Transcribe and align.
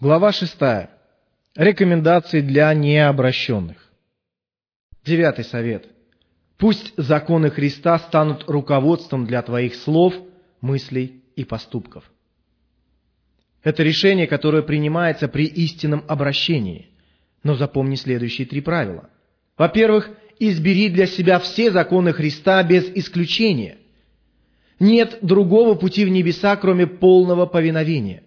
Глава 0.00 0.32
6. 0.32 0.56
Рекомендации 1.56 2.40
для 2.40 2.72
необращенных. 2.72 3.92
Девятый 5.04 5.44
совет. 5.44 5.88
Пусть 6.56 6.94
законы 6.96 7.50
Христа 7.50 7.98
станут 7.98 8.48
руководством 8.48 9.26
для 9.26 9.42
твоих 9.42 9.74
слов, 9.74 10.14
мыслей 10.62 11.22
и 11.36 11.44
поступков. 11.44 12.10
Это 13.62 13.82
решение, 13.82 14.26
которое 14.26 14.62
принимается 14.62 15.28
при 15.28 15.44
истинном 15.44 16.02
обращении. 16.08 16.88
Но 17.42 17.54
запомни 17.54 17.96
следующие 17.96 18.46
три 18.46 18.62
правила. 18.62 19.10
Во-первых, 19.58 20.08
избери 20.38 20.88
для 20.88 21.06
себя 21.06 21.38
все 21.38 21.70
законы 21.70 22.14
Христа 22.14 22.62
без 22.62 22.88
исключения. 22.88 23.76
Нет 24.78 25.18
другого 25.20 25.74
пути 25.74 26.06
в 26.06 26.08
небеса, 26.08 26.56
кроме 26.56 26.86
полного 26.86 27.44
повиновения. 27.44 28.22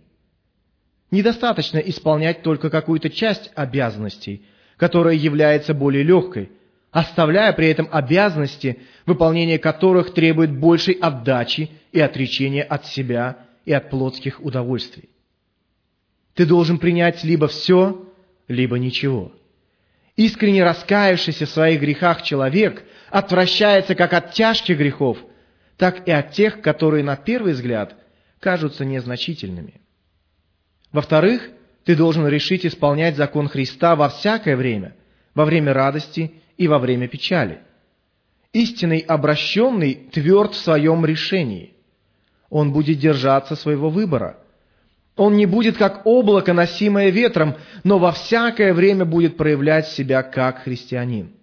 Недостаточно 1.14 1.77
исполнять 1.77 2.41
только 2.41 2.71
какую-то 2.71 3.11
часть 3.11 3.52
обязанностей, 3.54 4.48
которая 4.77 5.13
является 5.13 5.76
более 5.76 6.02
легкой, 6.02 6.49
оставляя 6.90 7.54
при 7.54 7.67
этом 7.67 7.88
обязанности, 7.91 8.80
выполнение 9.05 9.59
которых 9.59 10.16
требует 10.16 10.52
большей 10.52 10.95
отдачи 10.95 11.70
и 11.91 11.99
отречения 11.99 12.63
от 12.63 12.88
себя 12.88 13.45
и 13.63 13.71
от 13.71 13.91
плотских 13.91 14.44
удовольствий. 14.44 15.07
Ты 16.34 16.48
должен 16.48 16.80
принять 16.80 17.23
либо 17.23 17.48
все, 17.48 18.12
либо 18.48 18.80
ничего. 18.80 19.32
Искренне 20.16 20.63
раскаявшийся 20.63 21.45
в 21.45 21.49
своих 21.49 21.80
грехах 21.80 22.23
человек 22.23 22.85
отвращается 23.12 23.93
как 23.93 24.13
от 24.13 24.34
тяжких 24.34 24.80
грехов, 24.80 25.20
так 25.77 26.07
и 26.07 26.12
от 26.12 26.32
тех, 26.32 26.62
которые 26.62 27.04
на 27.04 27.16
первый 27.18 27.54
взгляд 27.54 27.95
кажутся 28.40 28.84
незначительными. 28.84 29.82
Во-вторых, 30.93 31.49
ты 31.83 31.95
должен 31.95 32.25
решить 32.27 32.65
исполнять 32.65 33.17
закон 33.17 33.49
Христа 33.49 33.95
во 33.95 34.07
всякое 34.09 34.55
время, 34.55 34.95
во 35.34 35.43
время 35.43 35.73
радости 35.73 36.35
и 36.55 36.68
во 36.68 36.79
время 36.79 37.07
печали. 37.07 37.59
Истинный 38.54 38.99
обращенный 38.99 39.95
тверд 39.95 40.53
в 40.53 40.57
своем 40.57 41.03
решении. 41.03 41.73
Он 42.49 42.71
будет 42.71 42.99
держаться 42.99 43.55
своего 43.55 43.90
выбора. 43.90 44.37
Он 45.15 45.35
не 45.35 45.48
будет 45.48 45.77
как 45.77 46.05
облако, 46.05 46.53
носимое 46.53 47.09
ветром, 47.09 47.55
но 47.84 47.98
во 47.98 48.12
всякое 48.12 48.73
время 48.73 49.05
будет 49.05 49.35
проявлять 49.35 49.87
себя 49.87 50.21
как 50.21 50.59
христианин. 50.59 51.34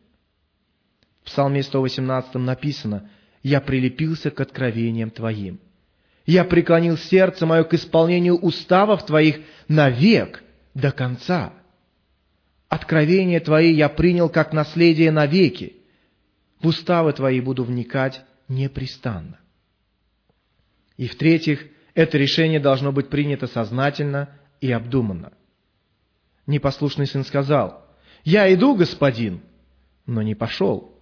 В 1.22 1.26
Псалме 1.26 1.62
118 1.62 2.36
написано 2.36 3.10
«Я 3.42 3.60
прилепился 3.60 4.30
к 4.30 4.40
откровениям 4.40 5.10
Твоим». 5.10 5.58
Я 6.26 6.44
преклонил 6.44 6.96
сердце 6.96 7.46
мое 7.46 7.64
к 7.64 7.74
исполнению 7.74 8.36
уставов 8.36 9.04
Твоих 9.06 9.40
навек, 9.68 10.42
до 10.74 10.92
конца. 10.92 11.52
Откровения 12.68 13.40
Твои 13.40 13.72
я 13.72 13.88
принял 13.88 14.28
как 14.28 14.52
наследие 14.52 15.10
навеки. 15.10 15.76
В 16.60 16.68
уставы 16.68 17.12
Твои 17.12 17.40
буду 17.40 17.64
вникать 17.64 18.22
непрестанно. 18.48 19.38
И 20.96 21.08
в-третьих, 21.08 21.66
это 21.94 22.18
решение 22.18 22.60
должно 22.60 22.92
быть 22.92 23.08
принято 23.08 23.46
сознательно 23.46 24.28
и 24.60 24.70
обдуманно. 24.70 25.32
Непослушный 26.46 27.06
сын 27.06 27.24
сказал, 27.24 27.86
«Я 28.22 28.52
иду, 28.52 28.76
господин», 28.76 29.40
но 30.06 30.22
не 30.22 30.34
пошел. 30.34 30.94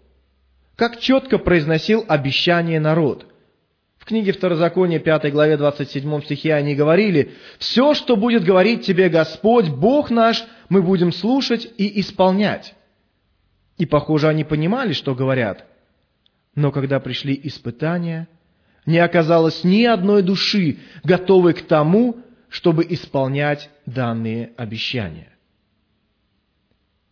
Как 0.76 1.00
четко 1.00 1.38
произносил 1.38 2.04
обещание 2.08 2.80
народ– 2.80 3.26
книге 4.08 4.32
Второзакония, 4.32 4.98
5 4.98 5.30
главе 5.30 5.58
27 5.58 6.22
стихе 6.22 6.54
они 6.54 6.74
говорили, 6.74 7.32
«Все, 7.58 7.92
что 7.92 8.16
будет 8.16 8.42
говорить 8.42 8.84
тебе 8.84 9.10
Господь, 9.10 9.68
Бог 9.68 10.10
наш, 10.10 10.44
мы 10.70 10.82
будем 10.82 11.12
слушать 11.12 11.68
и 11.76 12.00
исполнять». 12.00 12.74
И, 13.76 13.84
похоже, 13.84 14.28
они 14.28 14.44
понимали, 14.44 14.94
что 14.94 15.14
говорят. 15.14 15.66
Но 16.54 16.72
когда 16.72 16.98
пришли 16.98 17.38
испытания, 17.44 18.28
не 18.86 18.98
оказалось 18.98 19.62
ни 19.62 19.84
одной 19.84 20.22
души, 20.22 20.78
готовой 21.04 21.52
к 21.52 21.62
тому, 21.62 22.16
чтобы 22.48 22.86
исполнять 22.88 23.68
данные 23.84 24.52
обещания. 24.56 25.28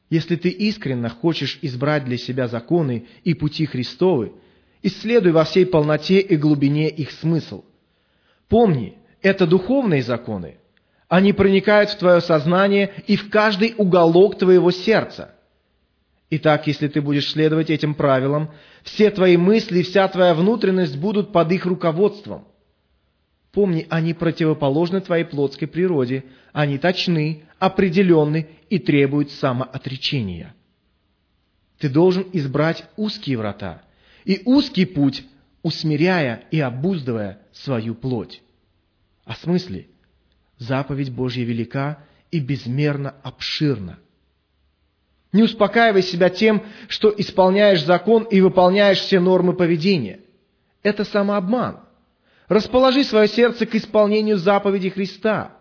Если 0.09 0.37
ты 0.37 0.49
искренне 0.49 1.11
хочешь 1.11 1.59
избрать 1.61 2.07
для 2.07 2.17
себя 2.17 2.49
законы 2.49 3.07
и 3.23 3.35
пути 3.35 3.67
Христовы– 3.67 4.33
Исследуй 4.83 5.33
во 5.33 5.45
всей 5.45 5.67
полноте 5.67 6.21
и 6.21 6.37
глубине 6.37 6.89
их 6.89 7.11
смысл. 7.13 7.65
Помни, 8.49 8.97
это 9.23 9.47
духовные 9.47 10.03
законы. 10.03 10.59
Они 11.09 11.33
проникают 11.33 11.91
в 11.91 11.99
твое 11.99 12.21
сознание 12.21 12.93
и 13.07 13.17
в 13.17 13.31
каждый 13.31 13.75
уголок 13.79 14.39
твоего 14.39 14.71
сердца. 14.71 15.35
Итак, 16.31 16.67
если 16.67 16.89
ты 16.89 17.01
будешь 17.01 17.31
следовать 17.31 17.71
этим 17.71 17.95
правилам, 17.95 18.51
все 18.83 19.11
твои 19.11 19.37
мысли, 19.37 19.83
вся 19.83 20.09
твоя 20.09 20.35
внутренность 20.35 20.97
будут 20.97 21.33
под 21.33 21.53
их 21.53 21.65
руководством. 21.65 22.47
Помни, 23.53 23.87
они 23.89 24.13
противоположны 24.13 25.01
твоей 25.01 25.25
плотской 25.25 25.69
природе, 25.69 26.25
они 26.53 26.79
точны, 26.79 27.45
определенны 27.59 28.49
и 28.69 28.79
требуют 28.79 29.31
самоотречения. 29.31 30.55
Ты 31.79 31.89
должен 31.89 32.27
избрать 32.33 32.85
узкие 32.97 33.39
врата– 33.39 33.83
и 34.27 34.43
узкий 34.45 34.85
путь, 34.85 35.25
усмиряя 35.63 36.43
и 36.51 36.61
обуздывая 36.61 37.39
свою 37.53 37.95
плоть. 37.95 38.43
О 39.25 39.35
смысле? 39.35 39.87
Заповедь 40.59 41.13
Божья 41.13 41.45
велика 41.45 42.01
и 42.31 42.41
безмерно 42.41 43.15
обширна. 43.23 43.99
Не 45.33 45.45
успокаивай 45.45 46.03
себя 46.03 46.29
тем, 46.29 46.65
что 46.89 47.15
исполняешь 47.17 47.85
закон 47.85 48.25
и 48.25 48.41
выполняешь 48.41 48.99
все 48.99 49.21
нормы 49.21 49.55
поведения. 49.55 50.21
Это 50.83 51.05
самообман. 51.05 51.81
Расположи 52.49 53.05
свое 53.05 53.29
сердце 53.29 53.67
к 53.67 53.75
исполнению 53.75 54.39
заповедей 54.39 54.91
Христа. 54.91 55.53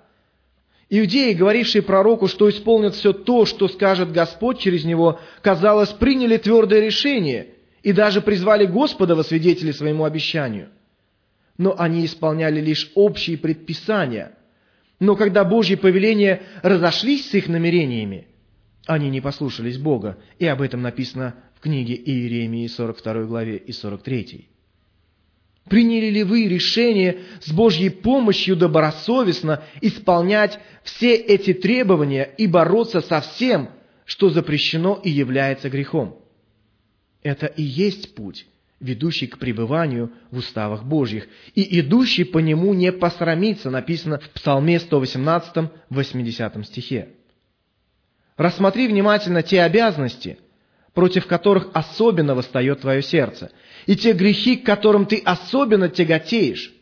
Иудеи, 0.90 1.34
говорившие 1.34 1.82
пророку, 1.82 2.28
что 2.28 2.50
исполнят 2.50 2.96
все 2.96 3.12
то, 3.12 3.46
что 3.46 3.68
скажет 3.68 4.12
Господь 4.12 4.59
через 4.59 4.86
него, 4.86 5.20
казалось, 5.42 5.90
приняли 5.90 6.38
твердое 6.38 6.80
решение 6.80 7.54
и 7.85 7.94
даже 7.94 8.19
призвали 8.19 8.66
Господа 8.66 9.16
во 9.16 9.23
свидетели 9.23 9.72
своему 9.72 10.06
обещанию. 10.06 10.69
Но 11.59 11.75
они 11.78 12.03
исполняли 12.03 12.59
лишь 12.59 12.91
общие 12.96 13.38
предписания. 13.38 14.31
Но 15.00 15.16
когда 15.16 15.46
Божьи 15.46 15.75
повеления 15.75 16.41
разошлись 16.63 17.29
с 17.29 17.35
их 17.35 17.47
намерениями, 17.47 18.28
они 18.88 19.12
не 19.12 19.22
послушались 19.22 19.78
Бога, 19.78 20.18
и 20.40 20.47
об 20.47 20.63
этом 20.63 20.81
написано 20.81 21.35
в 21.53 21.59
книге 21.59 21.94
Иеремии 21.94 22.66
42 22.66 23.25
главе 23.25 23.57
и 23.57 23.72
43. 23.72 24.50
Приняли 25.69 26.09
ли 26.09 26.23
вы 26.23 26.47
решение 26.47 27.19
с 27.41 27.52
Божьей 27.52 27.90
помощью 27.90 28.56
добросовестно 28.56 29.63
исполнять 29.81 30.57
все 30.84 31.13
эти 31.13 31.53
требования 31.53 32.23
и 32.35 32.47
бороться 32.47 33.02
со 33.02 33.22
всем, 33.22 33.69
что 34.06 34.31
запрещено 34.31 35.00
и 35.03 35.12
является 35.12 35.69
грехом? 35.69 36.25
Это 37.25 37.47
и 37.47 37.63
есть 37.63 38.13
путь, 38.13 38.46
ведущий 38.80 39.25
к 39.25 39.40
пребыванию 39.40 40.12
в 40.30 40.38
уставах 40.38 40.84
Божьих, 40.84 41.28
и 41.56 41.80
идущий 41.80 42.24
по 42.24 42.38
нему 42.38 42.75
не 42.75 42.91
посрамится, 42.91 43.72
написано 43.72 44.19
в 44.19 44.30
Псалме 44.30 44.80
118, 44.80 45.72
80 45.90 46.68
стихе. 46.68 47.09
Рассмотри 48.38 48.88
внимательно 48.88 49.41
те 49.41 49.64
обязанности, 49.64 50.38
против 50.94 51.25
которых 51.25 51.69
особенно 51.74 52.35
восстает 52.35 52.81
твое 52.81 53.02
сердце, 53.02 53.52
и 53.88 53.96
те 53.96 54.14
грехи, 54.14 54.58
к 54.58 54.64
которым 54.64 55.08
ты 55.08 55.19
особенно 55.25 55.90
тяготеешь. 55.90 56.75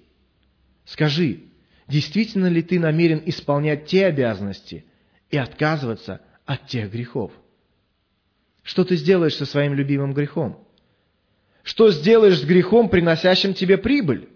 Скажи, 0.84 1.44
действительно 1.88 2.48
ли 2.48 2.62
ты 2.62 2.82
намерен 2.82 3.24
исполнять 3.26 3.86
те 3.86 4.08
обязанности 4.08 4.84
и 5.32 5.38
отказываться 5.38 6.20
от 6.46 6.68
тех 6.68 6.92
грехов? 6.92 7.32
Что 8.64 8.86
ты 8.86 8.96
сделаешь 8.96 9.36
со 9.36 9.46
своим 9.46 9.74
любимым 9.74 10.14
грехом? 10.14 10.58
Что 11.64 11.92
сделаешь 11.92 12.40
с 12.40 12.46
грехом, 12.46 12.90
приносящим 12.90 13.54
тебе 13.54 13.78
прибыль? 13.78 14.30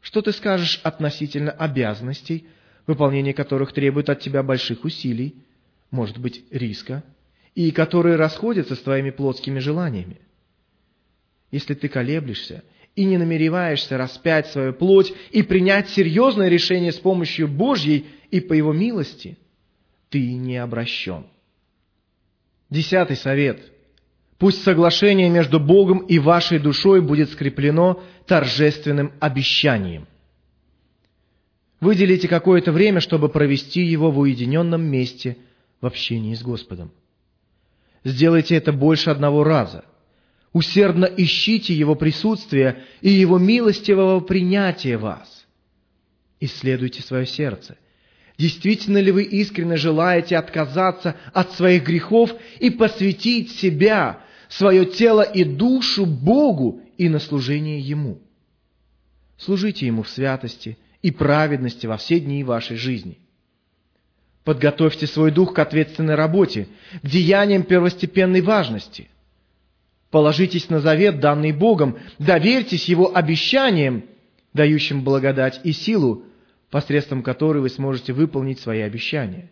Что 0.00 0.22
ты 0.22 0.32
скажешь 0.32 0.80
относительно 0.82 1.50
обязанностей, 1.50 2.46
выполнение 2.86 3.34
которых 3.34 3.72
требует 3.72 4.08
от 4.08 4.20
тебя 4.20 4.42
больших 4.42 4.84
усилий, 4.84 5.34
может 5.90 6.18
быть, 6.18 6.44
риска, 6.50 7.04
и 7.54 7.72
которые 7.72 8.16
расходятся 8.16 8.76
с 8.76 8.80
твоими 8.80 9.10
плотскими 9.10 9.58
желаниями? 9.58 10.18
Если 11.50 11.74
ты 11.74 11.88
колеблешься 11.88 12.62
и 12.94 13.04
не 13.04 13.18
намереваешься 13.18 13.98
распять 13.98 14.46
свою 14.48 14.72
плоть 14.72 15.12
и 15.32 15.42
принять 15.42 15.90
серьезное 15.90 16.48
решение 16.48 16.92
с 16.92 16.98
помощью 16.98 17.48
Божьей 17.48 18.06
и 18.30 18.40
по 18.40 18.52
Его 18.52 18.72
милости, 18.72 19.36
ты 20.10 20.32
не 20.34 20.56
обращен. 20.56 21.26
Десятый 22.70 23.16
совет. 23.16 23.60
Пусть 24.38 24.62
соглашение 24.62 25.28
между 25.28 25.60
Богом 25.60 25.98
и 25.98 26.18
вашей 26.18 26.58
душой 26.58 27.02
будет 27.02 27.30
скреплено 27.30 28.02
торжественным 28.26 29.12
обещанием. 29.20 30.06
Выделите 31.80 32.28
какое-то 32.28 32.72
время, 32.72 33.00
чтобы 33.00 33.28
провести 33.28 33.82
его 33.82 34.10
в 34.10 34.18
уединенном 34.18 34.82
месте 34.82 35.36
в 35.80 35.86
общении 35.86 36.34
с 36.34 36.42
Господом. 36.42 36.92
Сделайте 38.04 38.54
это 38.54 38.72
больше 38.72 39.10
одного 39.10 39.44
раза. 39.44 39.84
Усердно 40.52 41.04
ищите 41.04 41.74
Его 41.74 41.94
присутствия 41.94 42.84
и 43.00 43.10
Его 43.10 43.38
милостивого 43.38 44.20
принятия 44.20 44.96
вас. 44.96 45.46
Исследуйте 46.40 47.02
свое 47.02 47.26
сердце. 47.26 47.76
Действительно 48.40 48.96
ли 48.96 49.12
вы 49.12 49.24
искренне 49.24 49.76
желаете 49.76 50.38
отказаться 50.38 51.14
от 51.34 51.52
своих 51.52 51.84
грехов 51.84 52.34
и 52.58 52.70
посвятить 52.70 53.50
себя, 53.50 54.20
свое 54.48 54.86
тело 54.86 55.20
и 55.20 55.44
душу 55.44 56.06
Богу 56.06 56.80
и 56.96 57.10
на 57.10 57.18
служение 57.18 57.78
Ему? 57.78 58.18
Служите 59.36 59.84
Ему 59.84 60.04
в 60.04 60.08
святости 60.08 60.78
и 61.02 61.10
праведности 61.10 61.86
во 61.86 61.98
все 61.98 62.18
дни 62.18 62.42
вашей 62.42 62.78
жизни– 62.78 63.18
Подготовьте 64.42 65.06
свой 65.06 65.30
дух 65.32 65.52
к 65.52 65.58
ответственной 65.58 66.14
работе, 66.14 66.66
к 67.02 67.06
деяниям 67.06 67.62
первостепенной 67.62 68.40
важности. 68.40 69.10
Положитесь 70.10 70.70
на 70.70 70.80
завет, 70.80 71.20
данный 71.20 71.52
Богом, 71.52 71.98
доверьтесь 72.18 72.86
Его 72.86 73.14
обещаниям, 73.14 74.06
дающим 74.54 75.04
благодать 75.04 75.60
и 75.62 75.72
силу, 75.72 76.24
посредством 76.70 77.22
которой 77.22 77.58
вы 77.58 77.68
сможете 77.68 78.12
выполнить 78.12 78.60
свои 78.60 78.80
обещания. 78.80 79.50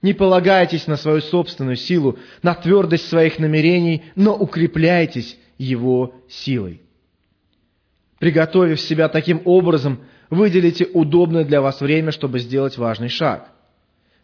Не 0.00 0.12
полагайтесь 0.12 0.86
на 0.86 0.96
свою 0.96 1.20
собственную 1.20 1.76
силу, 1.76 2.18
на 2.42 2.54
твердость 2.54 3.08
своих 3.08 3.38
намерений, 3.38 4.04
но 4.14 4.36
укрепляйтесь 4.36 5.38
Его 5.58 6.14
силой. 6.28 6.82
Приготовив 8.18 8.80
себя 8.80 9.08
таким 9.08 9.42
образом, 9.44 10.00
выделите 10.30 10.86
удобное 10.92 11.44
для 11.44 11.60
вас 11.60 11.80
время, 11.80 12.12
чтобы 12.12 12.38
сделать 12.38 12.78
важный 12.78 13.08
шаг 13.08 13.50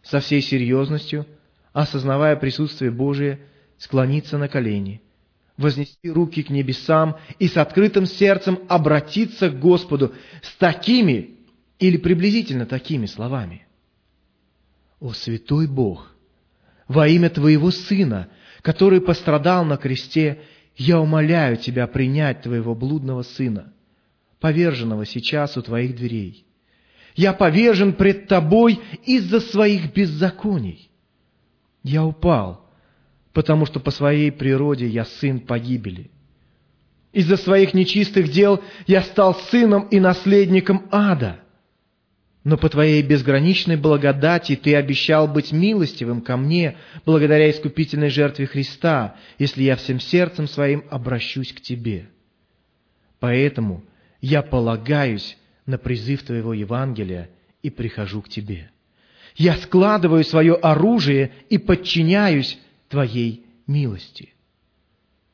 со 0.01 0.19
всей 0.19 0.41
серьезностью, 0.41 1.25
осознавая 1.73 2.35
присутствие 2.35 2.91
Божие, 2.91 3.39
склониться 3.77 4.37
на 4.37 4.47
колени, 4.47 5.01
вознести 5.57 6.09
руки 6.09 6.43
к 6.43 6.49
небесам 6.49 7.17
и 7.39 7.47
с 7.47 7.57
открытым 7.57 8.05
сердцем 8.05 8.59
обратиться 8.69 9.49
к 9.49 9.59
Господу 9.59 10.13
с 10.41 10.55
такими 10.55 11.40
или 11.81 11.97
приблизительно 11.97 12.65
такими 12.65 13.07
словами. 13.07 13.67
«О 15.01 15.11
святой 15.11 15.67
Бог, 15.67 16.15
во 16.87 17.07
имя 17.07 17.29
Твоего 17.29 17.71
Сына, 17.71 18.29
который 18.61 19.01
пострадал 19.01 19.65
на 19.65 19.75
кресте, 19.75 20.43
я 20.77 21.01
умоляю 21.01 21.57
Тебя 21.57 21.87
принять 21.87 22.43
Твоего 22.43 22.75
блудного 22.75 23.23
Сына, 23.23 23.73
поверженного 24.39 25.05
сейчас 25.05 25.57
у 25.57 25.61
Твоих 25.61 25.95
дверей» 25.97 26.45
Я 27.15 27.33
повержен 27.33 27.93
пред 27.93 28.27
Тобой 28.27 28.79
из-за 29.05 29.41
своих 29.41 29.93
беззаконий. 29.93 30.89
Я 31.83 32.05
упал, 32.05 32.69
потому 33.33 33.65
что 33.65 33.79
по 33.79 33.91
своей 33.91 34.31
природе 34.31 34.87
я 34.87 35.05
сын 35.05 35.39
погибели. 35.39 36.11
Из-за 37.11 37.35
своих 37.35 37.73
нечистых 37.73 38.29
дел 38.31 38.61
я 38.87 39.01
стал 39.01 39.35
сыном 39.35 39.87
и 39.89 39.99
наследником 39.99 40.87
ада. 40.91 41.40
Но 42.43 42.57
по 42.57 42.69
Твоей 42.69 43.03
безграничной 43.03 43.77
благодати 43.77 44.55
Ты 44.55 44.75
обещал 44.75 45.27
быть 45.27 45.51
милостивым 45.51 46.21
ко 46.21 46.37
мне, 46.37 46.77
благодаря 47.05 47.49
искупительной 47.51 48.09
жертве 48.09 48.47
Христа, 48.47 49.15
если 49.37 49.63
я 49.63 49.75
всем 49.75 49.99
сердцем 49.99 50.47
своим 50.47 50.83
обращусь 50.89 51.53
к 51.53 51.61
Тебе. 51.61 52.07
Поэтому 53.19 53.83
я 54.21 54.41
полагаюсь 54.41 55.37
на 55.65 55.77
призыв 55.77 56.23
Твоего 56.23 56.53
Евангелия 56.53 57.29
и 57.61 57.69
прихожу 57.69 58.23
к 58.23 58.29
Тебе. 58.29 58.71
Я 59.35 59.55
складываю 59.57 60.23
свое 60.23 60.55
оружие 60.55 61.31
и 61.49 61.57
подчиняюсь 61.59 62.57
Твоей 62.89 63.45
милости. 63.67 64.33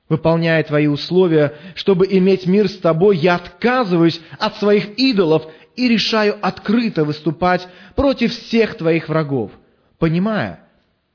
Выполняя 0.10 0.63
Твои 0.63 0.88
условия, 0.88 1.53
чтобы 1.75 2.07
иметь 2.10 2.45
мир 2.45 2.69
с 2.69 2.77
Тобой, 2.77 3.18
я 3.18 3.36
отказываюсь 3.36 4.21
от 4.39 4.56
своих 4.57 4.98
идолов 4.98 5.48
и 5.77 5.88
решаю 5.88 6.38
открыто 6.41 7.06
выступать 7.06 7.68
против 7.95 8.33
всех 8.33 8.75
Твоих 8.75 9.07
врагов, 9.07 9.51
понимая, 10.00 10.59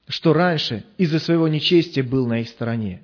что 0.09 0.33
раньше 0.33 0.85
из-за 0.97 1.19
своего 1.19 1.49
нечестия 1.49 2.03
был 2.03 2.27
на 2.27 2.41
их 2.41 2.49
стороне. 2.49 3.03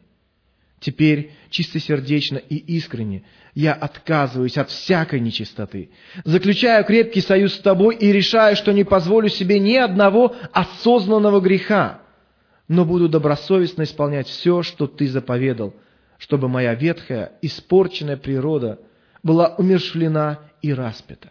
Теперь 0.81 1.33
чистосердечно 1.51 2.37
и 2.37 2.55
искренне 2.55 3.25
я 3.55 3.73
отказываюсь 3.73 4.57
от 4.57 4.71
всякой 4.71 5.19
нечистоты, 5.19 5.91
заключаю 6.25 6.85
крепкий 6.85 7.21
союз 7.21 7.55
с 7.55 7.59
тобой 7.59 7.97
и 7.97 8.13
решаю, 8.13 8.55
что 8.55 8.73
не 8.73 8.85
позволю 8.85 9.29
себе 9.29 9.59
ни 9.59 9.75
одного 9.75 10.37
осознанного 10.53 11.41
греха, 11.41 12.01
но 12.69 12.85
буду 12.85 13.09
добросовестно 13.09 13.83
исполнять 13.83 14.29
все, 14.29 14.63
что 14.63 14.87
ты 14.87 15.09
заповедал, 15.09 15.75
чтобы 16.19 16.49
моя 16.49 16.75
ветхая, 16.75 17.33
испорченная 17.43 18.17
природа 18.17 18.79
была 19.25 19.49
умершвлена 19.57 20.39
и 20.63 20.73
распята. 20.73 21.31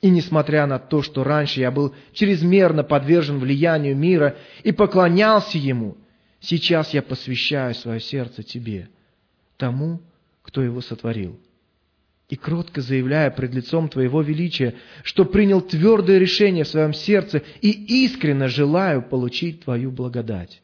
И 0.00 0.10
несмотря 0.10 0.66
на 0.66 0.78
то, 0.78 1.02
что 1.02 1.24
раньше 1.24 1.60
я 1.60 1.70
был 1.70 1.94
чрезмерно 2.12 2.84
подвержен 2.84 3.38
влиянию 3.38 3.96
мира 3.96 4.36
и 4.62 4.72
поклонялся 4.72 5.58
ему– 5.58 5.96
Сейчас 6.40 6.94
я 6.94 7.02
посвящаю 7.02 7.74
свое 7.74 8.00
сердце 8.00 8.42
Тебе, 8.42 8.88
тому, 9.56 10.00
кто 10.42 10.62
его 10.62 10.80
сотворил. 10.80 11.38
И 12.28 12.36
кротко 12.36 12.80
заявляя 12.80 13.30
пред 13.30 13.54
лицом 13.54 13.88
Твоего 13.88 14.22
величия, 14.22 14.74
что 15.02 15.24
принял 15.24 15.60
твердое 15.60 16.18
решение 16.18 16.64
в 16.64 16.68
своем 16.68 16.92
сердце 16.92 17.42
и 17.60 18.04
искренне 18.04 18.48
желаю 18.48 19.02
получить 19.02 19.64
Твою 19.64 19.90
благодать. 19.90 20.62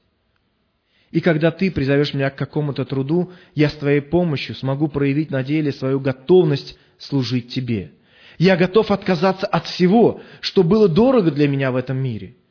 И 1.11 1.21
когда 1.21 1.51
Ты 1.51 1.71
призовешь 1.71 2.13
меня 2.13 2.31
к 2.31 2.37
какому-то 2.37 2.85
труду, 2.85 3.33
я 3.55 3.69
с 3.69 3.75
Твоей 3.75 4.01
помощью 4.01 4.55
смогу 4.55 4.89
проявить 4.89 5.31
на 5.31 5.43
деле 5.43 5.73
свою 5.73 6.01
готовность 6.01 6.79
служить 6.99 7.49
Тебе. 7.49 7.93
Я 8.39 8.57
готов 8.57 8.91
отказаться 8.91 9.47
от 9.47 9.67
всего, 9.67 10.21
что 10.41 10.63
было 10.63 10.89
дорого 10.89 11.31
для 11.31 11.49
меня 11.49 11.71
в 11.71 11.77
этом 11.77 11.97
мире– 11.99 12.37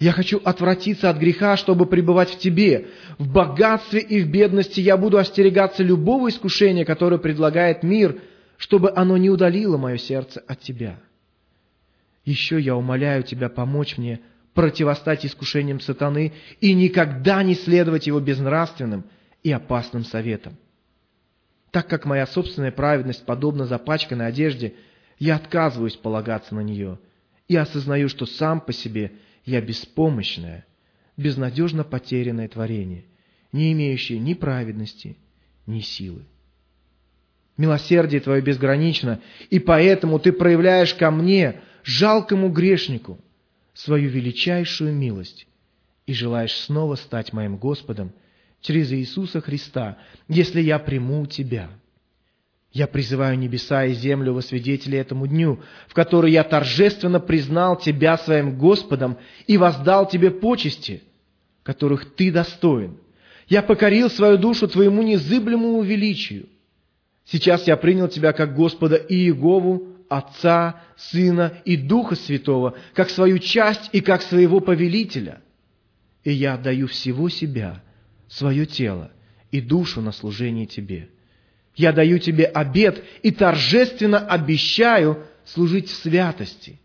я 0.00 0.12
хочу 0.12 0.40
отвратиться 0.42 1.10
от 1.10 1.18
греха, 1.18 1.58
чтобы 1.58 1.84
пребывать 1.84 2.30
в 2.30 2.38
Тебе. 2.38 2.88
В 3.18 3.30
богатстве 3.30 4.00
и 4.00 4.22
в 4.22 4.30
бедности 4.30 4.80
я 4.80 4.96
буду 4.96 5.18
остерегаться 5.18 5.82
любого 5.82 6.30
искушения, 6.30 6.86
которое 6.86 7.18
предлагает 7.18 7.82
мир, 7.82 8.18
чтобы 8.56 8.90
оно 8.96 9.18
не 9.18 9.28
удалило 9.28 9.76
мое 9.76 9.98
сердце 9.98 10.40
от 10.46 10.60
Тебя. 10.60 10.98
Еще 12.24 12.58
я 12.58 12.76
умоляю 12.76 13.22
Тебя 13.24 13.50
помочь 13.50 13.98
мне 13.98 14.20
противостать 14.54 15.26
искушениям 15.26 15.80
сатаны 15.80 16.32
и 16.62 16.72
никогда 16.72 17.42
не 17.42 17.54
следовать 17.54 18.06
его 18.06 18.20
безнравственным 18.20 19.04
и 19.42 19.52
опасным 19.52 20.04
советам. 20.04 20.56
Так 21.72 21.88
как 21.88 22.06
моя 22.06 22.26
собственная 22.26 22.72
праведность 22.72 23.26
подобна 23.26 23.66
запачканной 23.66 24.28
одежде, 24.28 24.74
я 25.20 25.36
отказываюсь 25.36 25.94
полагаться 25.94 26.56
на 26.56 26.60
нее 26.60 26.98
и 27.46 27.54
осознаю, 27.54 28.08
что 28.08 28.26
сам 28.26 28.60
по 28.60 28.72
себе– 28.72 29.12
я 29.44 29.60
беспомощное, 29.60 30.66
безнадежно 31.16 31.84
потерянное 31.84 32.48
творение, 32.48 33.04
не 33.52 33.72
имеющее 33.72 34.18
ни 34.18 34.34
праведности, 34.34 35.16
ни 35.66 35.80
силы. 35.80 36.24
Милосердие 37.56 38.20
Твое 38.20 38.40
безгранично, 38.40 39.20
и 39.50 39.58
поэтому 39.58 40.18
Ты 40.18 40.32
проявляешь 40.32 40.94
ко 40.94 41.10
мне, 41.10 41.60
жалкому 41.82 42.50
грешнику, 42.50 43.18
свою 43.74 44.10
величайшую 44.10 44.94
милость 44.94 45.46
и 46.06 46.12
желаешь 46.12 46.54
снова 46.54 46.96
стать 46.96 47.32
моим 47.32 47.56
Господом 47.56 48.12
через 48.60 48.92
Иисуса 48.92 49.40
Христа, 49.40 49.98
если 50.28 50.60
я 50.60 50.78
приму 50.78 51.26
Тебя. 51.26 51.70
Я 52.72 52.86
призываю 52.86 53.36
небеса 53.36 53.86
и 53.86 53.94
землю 53.94 54.32
во 54.32 54.42
свидетели 54.42 54.96
этому 54.96 55.26
дню, 55.26 55.60
в 55.88 55.94
который 55.94 56.30
я 56.30 56.44
торжественно 56.44 57.18
признал 57.18 57.76
Тебя 57.76 58.16
своим 58.16 58.56
Господом 58.56 59.18
и 59.48 59.56
воздал 59.56 60.08
Тебе 60.08 60.30
почести, 60.30 61.02
которых 61.64 62.14
Ты 62.14 62.30
достоин. 62.30 62.98
Я 63.48 63.62
покорил 63.62 64.08
свою 64.08 64.38
душу 64.38 64.68
Твоему 64.68 65.02
незыблемому 65.02 65.82
величию. 65.82 66.46
Сейчас 67.24 67.66
я 67.66 67.76
принял 67.76 68.06
Тебя 68.06 68.32
как 68.32 68.54
Господа 68.54 68.94
и 68.94 69.16
Иегову, 69.16 69.88
Отца, 70.08 70.80
Сына 70.96 71.54
и 71.64 71.76
Духа 71.76 72.14
Святого, 72.14 72.76
как 72.94 73.10
свою 73.10 73.40
часть 73.40 73.90
и 73.92 74.00
как 74.00 74.22
своего 74.22 74.60
повелителя. 74.60 75.40
И 76.22 76.30
я 76.30 76.54
отдаю 76.54 76.86
всего 76.86 77.28
себя, 77.30 77.82
свое 78.28 78.64
тело 78.64 79.10
и 79.50 79.60
душу 79.60 80.00
на 80.00 80.12
служение 80.12 80.66
Тебе– 80.66 81.08
я 81.76 81.92
даю 81.92 82.18
тебе 82.18 82.44
обет 82.44 83.02
и 83.22 83.30
торжественно 83.30 84.18
обещаю 84.18 85.24
служить 85.44 85.88
в 85.88 85.94
святости 85.94 86.80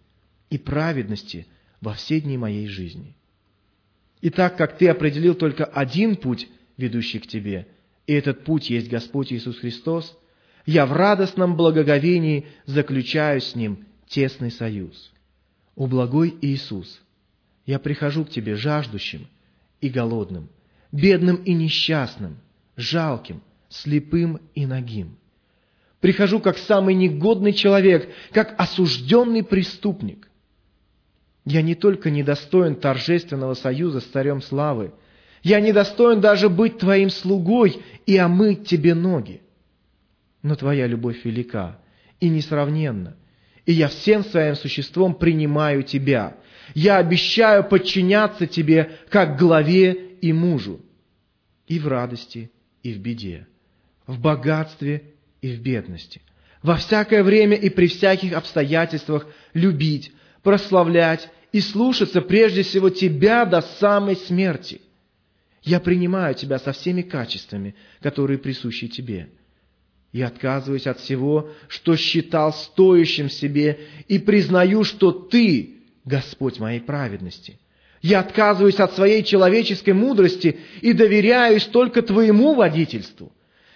и 0.50 0.58
праведности 0.58 1.48
во 1.82 1.94
все 1.94 2.22
дни 2.22 2.38
моей 2.38 2.68
жизни. 2.68 3.15
И 4.22 4.30
так 4.30 4.58
как 4.58 4.77
ты 4.77 4.88
определил 4.88 5.36
только 5.36 5.65
один 5.65 6.15
путь, 6.15 6.48
ведущий 6.77 7.20
к 7.20 7.27
тебе, 7.27 7.68
и 8.08 8.13
этот 8.13 8.44
путь 8.44 8.70
есть 8.70 8.89
Господь 8.89 9.32
Иисус 9.32 9.60
Христос, 9.60 10.18
я 10.65 10.86
в 10.86 10.94
радостном 10.94 11.56
благоговении 11.56 12.48
заключаю 12.65 13.42
с 13.42 13.56
Ним 13.56 13.86
тесный 14.08 14.51
союз. 14.51 15.12
О 15.75 15.88
благой 15.88 16.36
Иисус, 16.42 17.01
я 17.65 17.80
прихожу 17.80 18.25
к 18.25 18.30
Тебе 18.30 18.56
жаждущим 18.56 19.27
и 19.82 19.89
голодным, 19.89 20.50
бедным 20.92 21.36
и 21.38 21.54
несчастным, 21.54 22.38
жалким, 22.77 23.42
слепым 23.84 24.39
и 24.53 24.65
нагим. 24.65 25.17
Прихожу 26.00 26.39
как 26.39 26.58
самый 26.58 26.94
негодный 26.94 27.53
человек, 27.53 28.10
как 28.32 28.53
осужденный 28.60 29.44
преступник. 29.44 30.29
Я 31.46 31.62
не 31.62 31.75
только 31.75 32.10
недостоин 32.10 32.75
торжественного 32.75 33.53
союза 33.53 34.01
с 34.01 34.05
Царем 34.05 34.41
Славы, 34.41 34.94
я 35.44 35.60
недостоин 35.60 36.22
даже 36.22 36.50
быть 36.50 36.79
Твоим 36.79 37.10
слугой 37.10 37.82
и 38.05 38.17
омыть 38.17 38.67
Тебе 38.67 38.96
ноги. 38.96 39.41
Но 40.41 40.55
Твоя 40.55 40.88
любовь 40.88 41.24
велика 41.24 41.79
и 42.20 42.29
несравненна, 42.29 43.15
и 43.65 43.74
я 43.74 43.88
всем 43.88 44.24
своим 44.24 44.55
существом 44.55 45.15
принимаю 45.15 45.84
Тебя. 45.84 46.38
Я 46.74 46.98
обещаю 46.98 47.63
подчиняться 47.63 48.48
Тебе 48.48 48.98
как 49.10 49.38
главе 49.38 49.94
и 50.22 50.34
мужу, 50.34 50.82
и 51.67 51.79
в 51.79 51.88
радости, 51.88 52.51
и 52.82 52.94
в 52.94 53.00
беде, 53.00 53.48
в 54.08 54.20
богатстве 54.20 55.14
и 55.42 55.52
в 55.54 55.62
бедности, 55.62 56.22
во 56.62 56.78
всякое 56.78 57.24
время 57.24 57.56
и 57.56 57.70
при 57.70 57.88
всяких 57.88 58.34
обстоятельствах 58.34 59.28
любить, 59.54 60.12
прославлять 60.44 61.30
и 61.52 61.62
слушаться 61.62 62.22
прежде 62.22 62.64
всего 62.64 62.90
Тебя 62.90 63.46
до 63.46 63.62
самой 63.62 64.16
смерти. 64.16 64.82
Я 65.64 65.80
принимаю 65.80 66.36
Тебя 66.36 66.60
со 66.60 66.72
всеми 66.72 67.02
качествами, 67.02 67.76
которые 68.02 68.38
присущи 68.38 68.88
Тебе. 68.88 69.30
Я 70.12 70.28
отказываюсь 70.28 70.88
от 70.88 71.00
всего, 71.00 71.50
что 71.68 71.98
считал 71.98 72.54
стоящим 72.54 73.30
себе, 73.30 73.80
и 74.08 74.18
признаю, 74.20 74.84
что 74.84 75.12
Ты– 75.12 75.72
Господь 76.06 76.60
моей 76.60 76.80
праведности. 76.80 77.60
Я 78.02 78.20
отказываюсь 78.20 78.80
от 78.80 78.94
своей 78.94 79.24
человеческой 79.24 79.94
мудрости 79.94 80.60
и 80.82 80.94
доверяюсь 80.94 81.66
только 81.66 82.04
Твоему 82.04 82.54
водительству. 82.54 83.34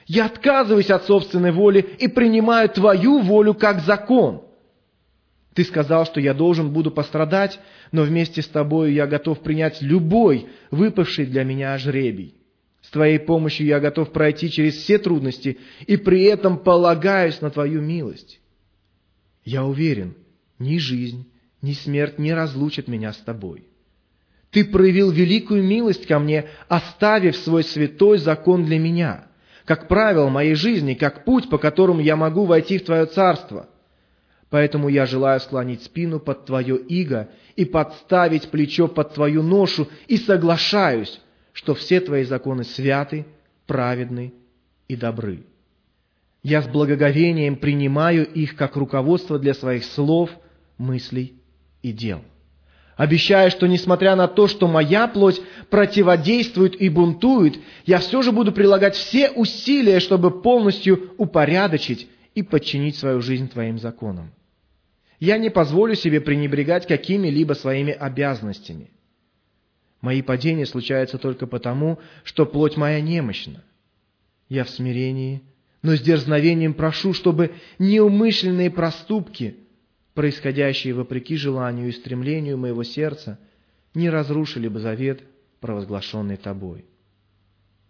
Я 0.09 0.25
отказываюсь 0.25 0.89
от 0.89 1.05
собственной 1.05 1.53
воли 1.53 1.79
и 1.79 2.09
принимаю 2.09 2.67
Твою 2.67 3.19
волю 3.19 3.53
как 3.53 3.79
закон– 3.79 4.43
ты 5.59 5.65
сказал, 5.65 6.05
что 6.05 6.21
я 6.21 6.33
должен 6.33 6.71
буду 6.71 6.89
пострадать, 6.89 7.59
но 7.91 8.03
вместе 8.03 8.41
с 8.41 8.47
тобой 8.47 8.93
я 8.93 9.07
готов 9.07 9.41
принять 9.41 9.81
любой 9.81 10.47
выпавший 10.71 11.25
для 11.25 11.43
меня 11.43 11.77
жребий. 11.77 12.35
С 12.81 12.89
твоей 12.91 13.19
помощью 13.19 13.67
я 13.67 13.81
готов 13.81 14.13
пройти 14.13 14.49
через 14.49 14.75
все 14.75 14.99
трудности 14.99 15.57
и 15.85 15.97
при 15.97 16.23
этом 16.23 16.59
полагаюсь 16.59 17.41
на 17.41 17.49
твою 17.49 17.81
милость. 17.81 18.39
Я 19.43 19.65
уверен, 19.65 20.15
ни 20.59 20.77
жизнь, 20.77 21.29
ни 21.61 21.73
смерть 21.73 22.19
не 22.19 22.33
разлучат 22.33 22.87
меня 22.87 23.11
с 23.11 23.17
тобой. 23.17 23.67
Ты 24.51 24.63
проявил 24.63 25.11
великую 25.11 25.61
милость 25.63 26.07
ко 26.07 26.19
мне, 26.19 26.45
оставив 26.69 27.35
свой 27.35 27.65
святой 27.65 28.17
закон 28.17 28.63
для 28.63 28.79
меня, 28.79 29.27
как 29.69 29.87
правило 29.87 30.29
моей 30.29 30.55
жизни, 30.55 30.95
как 30.95 31.23
путь, 31.23 31.49
по 31.49 31.59
которому 31.59 32.01
я 32.01 32.15
могу 32.15 32.45
войти 32.45 32.79
в 32.79 32.85
Твое 32.85 33.05
Царство– 33.05 33.69
Поэтому 34.49 34.89
я 34.89 35.05
желаю 35.05 35.39
склонить 35.39 35.83
спину 35.83 36.19
под 36.19 36.45
Твое 36.45 36.75
иго 36.77 37.29
и 37.55 37.65
подставить 37.65 38.49
плечо 38.49 38.87
под 38.87 39.13
Твою 39.13 39.43
ношу 39.43 39.87
и 40.07 40.17
соглашаюсь, 40.17 41.21
что 41.53 41.75
все 41.75 41.99
Твои 41.99 42.23
законы 42.23 42.63
святы, 42.63 43.25
праведны 43.67 44.33
и 44.87 44.95
добры. 44.95 45.43
Я 46.41 46.61
с 46.61 46.67
благоговением 46.67 47.57
принимаю 47.57 48.25
их 48.25 48.55
как 48.55 48.75
руководство 48.75 49.37
для 49.37 49.53
своих 49.53 49.83
слов, 49.83 50.31
мыслей 50.77 51.35
и 51.83 51.91
дел. 51.91 52.23
Обещаю, 52.99 53.49
что 53.49 53.65
несмотря 53.65 54.17
на 54.17 54.27
то, 54.27 54.49
что 54.49 54.67
моя 54.67 55.07
плоть 55.07 55.41
противодействует 55.69 56.81
и 56.81 56.89
бунтует, 56.89 57.57
я 57.85 57.99
все 57.99 58.21
же 58.21 58.33
буду 58.33 58.51
прилагать 58.51 58.93
все 58.93 59.29
усилия, 59.29 60.01
чтобы 60.01 60.41
полностью 60.41 61.13
упорядочить 61.17 62.09
и 62.35 62.43
подчинить 62.43 62.97
свою 62.97 63.21
жизнь 63.21 63.47
Твоим 63.47 63.79
законам. 63.79 64.33
Я 65.17 65.37
не 65.37 65.49
позволю 65.49 65.95
себе 65.95 66.19
пренебрегать 66.19 66.87
какими-либо 66.87 67.53
своими 67.53 67.93
обязанностями. 67.93 68.91
Мои 70.01 70.21
падения 70.21 70.65
случаются 70.65 71.17
только 71.17 71.47
потому, 71.47 71.99
что 72.25 72.45
плоть 72.45 72.75
моя 72.75 72.99
немощна. 72.99 73.63
Я 74.49 74.65
в 74.65 74.69
смирении, 74.69 75.41
но 75.83 75.95
с 75.95 76.01
дерзновением 76.01 76.73
прошу, 76.73 77.13
чтобы 77.13 77.53
неумышленные 77.77 78.69
проступки, 78.69 79.55
происходящие 80.13 80.93
вопреки 80.93 81.35
желанию 81.35 81.89
и 81.89 81.93
стремлению 81.93 82.57
моего 82.57 82.83
сердца, 82.83 83.39
не 83.93 84.09
разрушили 84.09 84.67
бы 84.67 84.79
завет, 84.79 85.21
провозглашенный 85.59 86.37
Тобой. 86.37 86.85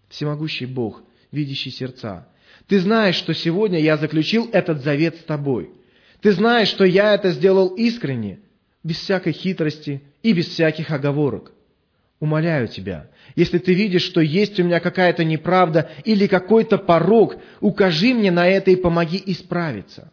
Всемогущий 0.10 0.66
Бог, 0.66 1.04
видящий 1.32 1.72
сердца, 1.72 2.28
Ты 2.68 2.80
знаешь, 2.80 3.16
что 3.16 3.34
сегодня 3.34 3.80
я 3.80 3.98
заключил 3.98 4.50
этот 4.52 4.84
завет 4.84 5.18
с 5.18 5.24
Тобой– 5.24 5.72
ты 6.22 6.34
знаешь, 6.34 6.68
что 6.68 6.84
я 6.84 7.14
это 7.14 7.32
сделал 7.32 7.70
искренне, 7.70 8.40
без 8.84 8.98
всякой 8.98 9.34
хитрости 9.34 10.02
и 10.22 10.34
без 10.34 10.48
всяких 10.48 10.92
оговорок. 10.92 11.54
Умоляю 12.20 12.68
тебя, 12.68 13.10
если 13.36 13.60
ты 13.60 13.74
видишь, 13.74 14.02
что 14.02 14.20
есть 14.20 14.60
у 14.60 14.64
меня 14.64 14.82
какая-то 14.82 15.24
неправда 15.24 15.90
или 16.04 16.28
какой-то 16.28 16.78
порог, 16.78 17.38
укажи 17.62 18.14
мне 18.14 18.30
на 18.30 18.46
это 18.48 18.72
и 18.72 18.76
помоги 18.76 19.22
исправиться. 19.26 20.12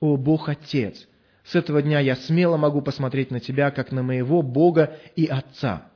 О 0.00 0.16
Бог 0.16 0.48
Отец, 0.48 1.06
с 1.44 1.54
этого 1.54 1.82
дня 1.82 2.00
я 2.00 2.16
смело 2.16 2.56
могу 2.56 2.82
посмотреть 2.82 3.30
на 3.30 3.40
Тебя, 3.40 3.70
как 3.70 3.92
на 3.92 4.02
моего 4.02 4.42
Бога 4.42 4.98
и 5.14 5.26
Отца. 5.26 5.90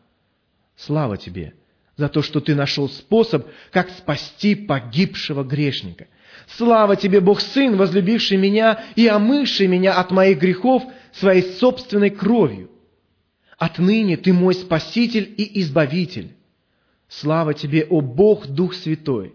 Слава 0.76 1.16
Тебе 1.16 1.54
за 1.96 2.08
то, 2.08 2.22
что 2.22 2.40
Ты 2.40 2.54
нашел 2.54 2.88
способ, 2.88 3.46
как 3.70 3.90
спасти 3.90 4.54
погибшего 4.54 5.44
грешника– 5.44 6.06
Слава 6.56 6.96
тебе, 6.96 7.20
Бог 7.20 7.40
Сын, 7.40 7.76
возлюбивший 7.76 8.36
меня 8.36 8.82
и 8.96 9.06
омывший 9.06 9.66
меня 9.66 9.94
от 9.94 10.10
моих 10.10 10.38
грехов 10.38 10.82
своей 11.12 11.42
собственной 11.42 12.10
кровью. 12.10 12.70
Отныне 13.58 14.16
ты 14.16 14.32
мой 14.32 14.54
Спаситель 14.54 15.32
и 15.36 15.60
Избавитель. 15.60 16.32
Слава 17.08 17.54
тебе, 17.54 17.84
о 17.84 18.00
Бог, 18.00 18.46
Дух 18.46 18.74
Святой! 18.74 19.34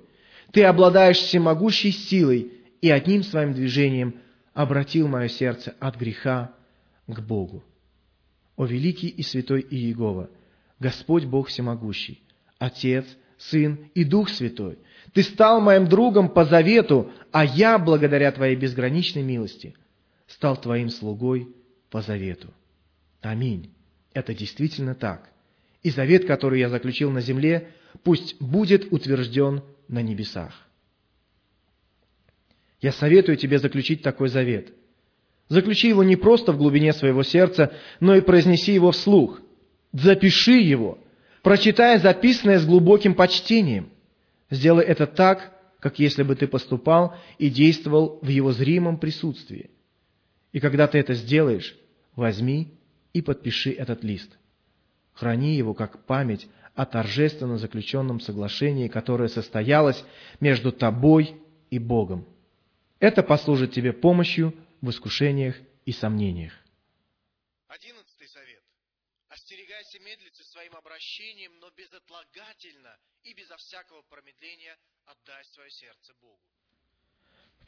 Ты 0.52 0.64
обладаешь 0.64 1.18
всемогущей 1.18 1.92
силой 1.92 2.52
и 2.82 2.90
одним 2.90 3.24
своим 3.24 3.54
движением 3.54 4.16
обратил 4.56 5.08
мое 5.08 5.28
сердце 5.28 5.76
от 5.80 5.96
греха 5.98 6.56
к 7.06 7.20
Богу. 7.22 7.64
О 8.56 8.66
великий 8.66 9.10
и 9.10 9.22
святой 9.22 9.62
Иегова, 9.62 10.32
Господь 10.80 11.26
Бог 11.26 11.50
всемогущий, 11.50 12.24
Отец, 12.58 13.06
Сын 13.38 13.92
и 13.94 14.04
Дух 14.04 14.30
Святой– 14.30 14.80
ты 15.16 15.24
стал 15.24 15.62
моим 15.62 15.88
другом 15.88 16.28
по 16.28 16.44
завету, 16.44 17.10
а 17.32 17.46
я, 17.46 17.80
благодаря 17.80 18.34
Твоей 18.34 18.58
безграничной 18.58 19.22
милости, 19.22 19.74
стал 20.28 20.58
Твоим 20.58 20.90
слугой 20.90 21.48
по 21.90 22.02
завету. 22.02 22.54
Аминь. 23.22 23.74
Это 24.14 24.34
действительно 24.34 24.94
так. 24.94 25.30
И 25.84 25.90
завет, 25.90 26.26
который 26.26 26.60
я 26.60 26.68
заключил 26.68 27.12
на 27.12 27.22
земле, 27.22 27.72
пусть 28.04 28.42
будет 28.42 28.92
утвержден 28.92 29.64
на 29.88 30.02
небесах. 30.02 30.65
Я 32.82 32.92
советую 32.92 33.38
тебе 33.38 33.60
заключить 33.60 34.02
такой 34.02 34.30
завет. 34.30 34.74
Заключи 35.48 35.90
его 35.90 36.04
не 36.04 36.16
просто 36.16 36.52
в 36.52 36.58
глубине 36.58 36.92
своего 36.94 37.24
сердца, 37.24 37.74
но 38.00 38.16
и 38.16 38.22
произнеси 38.22 38.74
его 38.74 38.92
вслух. 38.92 39.42
Запиши 39.94 40.60
его, 40.60 40.98
прочитая 41.44 42.00
записанное 42.00 42.60
с 42.60 42.66
глубоким 42.66 43.14
почтением. 43.14 43.90
Сделай 44.50 44.84
это 44.84 45.08
так, 45.08 45.54
как 45.80 46.00
если 46.00 46.24
бы 46.24 46.36
ты 46.36 46.48
поступал 46.48 47.16
и 47.38 47.50
действовал 47.50 48.20
в 48.22 48.28
его 48.28 48.52
зримом 48.52 48.98
присутствии. 48.98 49.70
И 50.52 50.60
когда 50.60 50.88
ты 50.88 50.98
это 50.98 51.14
сделаешь, 51.14 51.76
возьми 52.16 52.74
и 53.14 53.22
подпиши 53.22 53.72
этот 53.72 54.04
лист. 54.04 54.32
Храни 55.14 55.56
его 55.56 55.74
как 55.74 56.06
память 56.06 56.48
о 56.74 56.86
торжественно 56.86 57.58
заключенном 57.58 58.20
соглашении, 58.20 58.88
которое 58.88 59.30
состоялось 59.30 60.04
между 60.40 60.72
тобой 60.72 61.36
и 61.70 61.80
Богом. 61.80 62.26
Это 63.06 63.22
послужит 63.22 63.72
тебе 63.72 63.94
помощью 63.94 64.52
в 64.82 64.90
искушениях 64.90 65.56
и 65.86 65.92
сомнениях. 65.92 66.54
Одиннадцатый 67.68 68.28
совет. 68.28 68.64
Остерегайся 69.30 70.00
медлить 70.00 70.36
со 70.36 70.44
своим 70.46 70.76
обращением, 70.76 71.52
но 71.60 71.70
безотлагательно 71.70 72.98
и 73.22 73.36
безо 73.36 73.58
всякого 73.58 74.02
промедления 74.10 74.76
отдай 75.06 75.46
свое 75.54 75.70
сердце 75.70 76.16
Богу. 76.16 76.42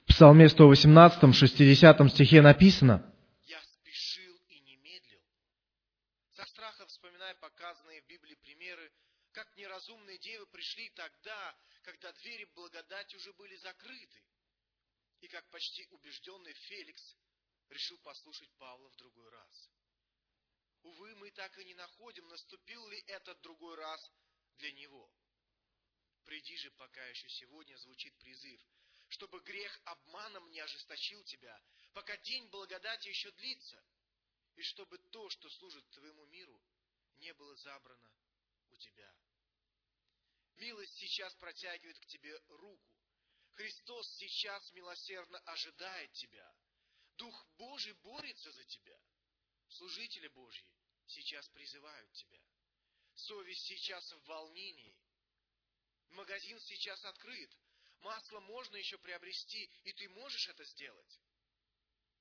В 0.02 0.06
Псалме 0.08 0.50
118, 0.50 1.36
60 1.36 2.12
стихе 2.12 2.42
написано, 2.42 3.14
«Я 3.46 3.62
спешил 3.62 4.36
и 4.48 4.60
не 4.62 4.76
медлил». 4.78 5.22
Со 6.32 6.46
страха 6.48 6.88
вспоминая 6.88 7.36
показанные 7.36 8.02
в 8.02 8.08
Библии 8.08 8.34
примеры, 8.42 8.92
как 9.34 9.56
неразумные 9.56 10.18
девы 10.18 10.48
пришли 10.48 10.90
тогда, 10.96 11.56
когда 11.84 12.12
двери 12.14 12.48
благодати 12.56 13.16
уже 13.16 13.32
были 13.34 13.56
закрыты, 13.58 14.24
и 15.22 15.28
как 15.28 15.50
почти 15.50 15.88
убежденный 15.92 16.54
Феликс 16.54 17.16
решил 17.70 17.98
послушать 18.00 18.52
Павла 18.58 18.90
в 18.90 18.96
другой 18.96 19.30
раз. 19.30 19.70
Увы, 20.84 21.16
мы 21.16 21.32
так 21.32 21.58
и 21.58 21.66
не 21.66 21.74
находим, 21.74 22.28
наступил 22.28 22.88
ли 22.88 23.00
этот 23.08 23.42
другой 23.42 23.76
раз 23.76 24.12
для 24.58 24.72
него. 24.74 25.12
Приди 26.24 26.58
же, 26.58 26.72
пока 26.72 27.06
еще 27.08 27.30
сегодня 27.30 27.76
звучит 27.78 28.18
призыв, 28.20 28.62
чтобы 29.10 29.40
грех 29.42 29.80
обманом 29.86 30.50
не 30.52 30.60
ожесточил 30.60 31.24
тебя, 31.24 31.62
пока 31.94 32.16
день 32.18 32.48
благодати 32.50 33.08
еще 33.08 33.32
длится, 33.32 33.84
и 34.56 34.62
чтобы 34.62 34.98
то, 34.98 35.30
что 35.30 35.50
служит 35.50 35.90
твоему 35.92 36.26
миру, 36.26 36.62
не 37.18 37.34
было 37.34 37.56
забрано 37.56 38.12
у 38.70 38.76
тебя. 38.76 39.16
Милость 40.56 40.98
сейчас 40.98 41.34
протягивает 41.36 42.00
к 42.00 42.06
тебе 42.08 42.38
руку. 42.48 42.97
Христос 43.58 44.08
сейчас 44.18 44.72
милосердно 44.74 45.40
ожидает 45.40 46.12
тебя. 46.14 46.56
Дух 47.16 47.48
Божий 47.58 47.94
борется 47.94 48.52
за 48.52 48.64
тебя. 48.66 49.00
Служители 49.70 50.28
Божьи 50.28 50.72
сейчас 51.08 51.50
призывают 51.50 52.12
тебя. 52.14 52.40
Совесть 53.16 53.66
сейчас 53.66 54.12
в 54.12 54.24
волнении. 54.26 54.96
Магазин 56.10 56.60
сейчас 56.60 57.04
открыт. 57.06 57.52
Масло 58.02 58.40
можно 58.42 58.76
еще 58.76 59.00
приобрести, 59.00 59.72
и 59.86 59.94
ты 59.94 60.08
можешь 60.10 60.48
это 60.50 60.64
сделать. 60.64 61.20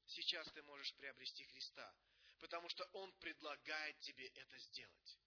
Сейчас 0.06 0.50
ты 0.52 0.62
можешь 0.62 0.94
приобрести 0.94 1.44
Христа, 1.44 1.94
потому 2.38 2.66
что 2.70 2.82
Он 2.94 3.12
предлагает 3.18 4.00
тебе 4.00 4.26
это 4.28 4.58
сделать. 4.58 5.18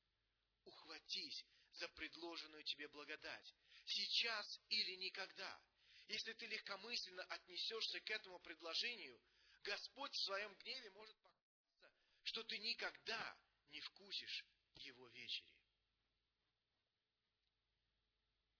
Ухватись 0.63 1.45
за 1.73 1.87
предложенную 1.89 2.63
тебе 2.63 2.87
благодать. 2.87 3.53
Сейчас 3.85 4.59
или 4.69 4.95
никогда. 4.95 5.61
Если 6.09 6.33
ты 6.33 6.47
легкомысленно 6.47 7.23
отнесешься 7.25 7.99
к 7.99 8.09
этому 8.09 8.39
предложению, 8.39 9.21
Господь 9.61 10.11
в 10.11 10.23
своем 10.23 10.51
гневе 10.55 10.89
может 10.91 11.15
поклясться, 11.19 11.91
что 12.23 12.43
ты 12.43 12.57
никогда 12.57 13.37
не 13.69 13.79
вкусишь 13.79 14.43
Его 14.73 15.07
вечери. 15.09 15.53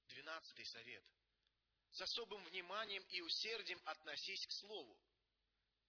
Двенадцатый 0.10 0.66
совет. 0.66 1.04
С 1.90 2.02
особым 2.02 2.44
вниманием 2.46 3.04
и 3.10 3.22
усердием 3.22 3.82
относись 3.86 4.46
к 4.46 4.52
Слову, 4.52 4.96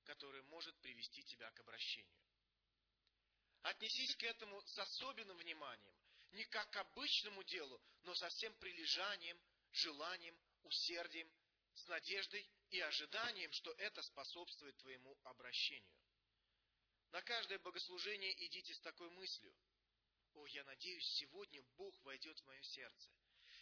которое 0.04 0.42
может 0.44 0.74
привести 0.80 1.22
тебя 1.24 1.50
к 1.50 1.60
обращению. 1.60 2.18
Отнесись 3.62 4.16
к 4.16 4.22
этому 4.22 4.62
с 4.62 4.78
особенным 4.78 5.36
вниманием, 5.36 5.94
не 6.30 6.44
как 6.46 6.70
к 6.70 6.76
обычному 6.76 7.42
делу, 7.44 7.78
но 8.04 8.14
со 8.14 8.30
всем 8.30 8.54
прилежанием, 8.54 9.38
желанием, 9.72 10.34
усердием, 10.62 11.30
с 11.80 11.88
надеждой 11.88 12.48
и 12.70 12.80
ожиданием, 12.80 13.50
что 13.52 13.72
это 13.72 14.02
способствует 14.02 14.76
твоему 14.78 15.18
обращению. 15.24 15.98
На 17.10 17.22
каждое 17.22 17.58
богослужение 17.58 18.32
идите 18.46 18.74
с 18.74 18.80
такой 18.80 19.10
мыслью. 19.10 19.54
О, 20.34 20.46
я 20.46 20.62
надеюсь, 20.64 21.06
сегодня 21.14 21.62
Бог 21.76 22.00
войдет 22.04 22.38
в 22.38 22.46
мое 22.46 22.62
сердце. 22.62 23.10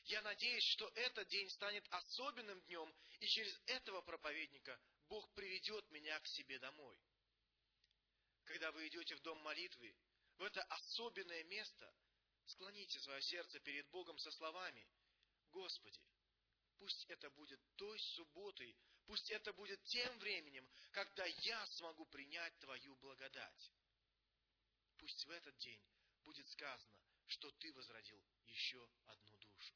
Я 0.05 0.21
надеюсь, 0.23 0.65
что 0.65 0.91
этот 0.95 1.29
день 1.29 1.49
станет 1.51 1.87
особенным 1.91 2.61
днем, 2.63 2.95
и 3.21 3.27
через 3.27 3.59
этого 3.67 4.03
проповедника 4.03 4.79
Бог 5.09 5.29
приведет 5.35 5.91
меня 5.91 6.19
к 6.21 6.27
себе 6.27 6.59
домой. 6.59 6.99
Когда 8.45 8.71
вы 8.73 8.89
идете 8.89 9.15
в 9.17 9.21
дом 9.23 9.39
молитвы, 9.39 9.95
в 10.37 10.43
это 10.43 10.63
особенное 10.65 11.45
место, 11.45 11.95
склоните 12.47 12.99
свое 13.01 13.21
сердце 13.23 13.61
перед 13.61 13.87
Богом 13.89 14.19
со 14.19 14.31
словами 14.31 14.87
«Господи, 15.51 16.01
пусть 16.79 17.05
это 17.09 17.31
будет 17.31 17.61
той 17.77 17.99
субботой, 17.99 18.75
пусть 19.07 19.31
это 19.31 19.53
будет 19.53 19.83
тем 19.85 20.19
временем, 20.19 20.69
когда 20.93 21.25
я 21.25 21.67
смогу 21.67 22.07
принять 22.07 22.57
Твою 22.59 22.97
благодать. 22.97 23.73
Пусть 24.99 25.25
в 25.27 25.31
этот 25.31 25.57
день 25.59 25.81
будет 26.25 26.49
сказано, 26.49 26.99
что 27.27 27.51
Ты 27.53 27.73
возродил 27.73 28.23
еще 28.47 28.89
одну 29.07 29.37
душу. 29.37 29.75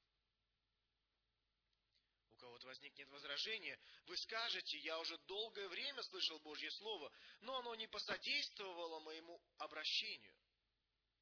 У 2.30 2.36
кого-то 2.36 2.66
возникнет 2.66 3.08
возражение, 3.10 3.78
вы 4.06 4.16
скажете, 4.16 4.78
я 4.78 4.98
уже 4.98 5.16
долгое 5.18 5.68
время 5.68 6.02
слышал 6.02 6.38
Божье 6.40 6.70
Слово, 6.70 7.12
но 7.40 7.58
оно 7.58 7.74
не 7.74 7.86
посодействовало 7.86 9.00
моему 9.00 9.40
обращению. 9.58 10.34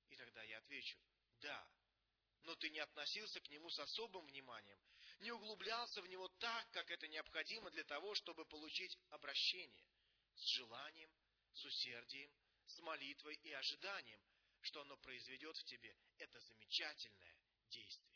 И 0.08 0.16
тогда 0.16 0.42
я 0.44 0.58
отвечу, 0.58 0.98
да, 1.40 1.68
но 2.42 2.54
ты 2.56 2.70
не 2.70 2.78
относился 2.78 3.40
к 3.40 3.50
нему 3.50 3.68
с 3.68 3.78
особым 3.78 4.24
вниманием, 4.26 4.78
не 5.20 5.32
углублялся 5.32 6.00
в 6.02 6.08
него 6.08 6.28
так, 6.38 6.66
как 6.72 6.90
это 6.90 7.06
необходимо 7.08 7.70
для 7.70 7.84
того, 7.84 8.14
чтобы 8.14 8.44
получить 8.44 8.96
обращение, 9.10 9.86
с 10.36 10.46
желанием, 10.56 11.10
с 11.52 11.64
усердием, 11.64 12.30
с 12.66 12.80
молитвой 12.80 13.38
и 13.42 13.52
ожиданием, 13.52 14.20
что 14.62 14.80
оно 14.82 14.96
произведет 14.96 15.56
в 15.56 15.64
тебе 15.64 15.94
это 16.18 16.38
замечательное 16.40 17.34
действие. 17.70 18.10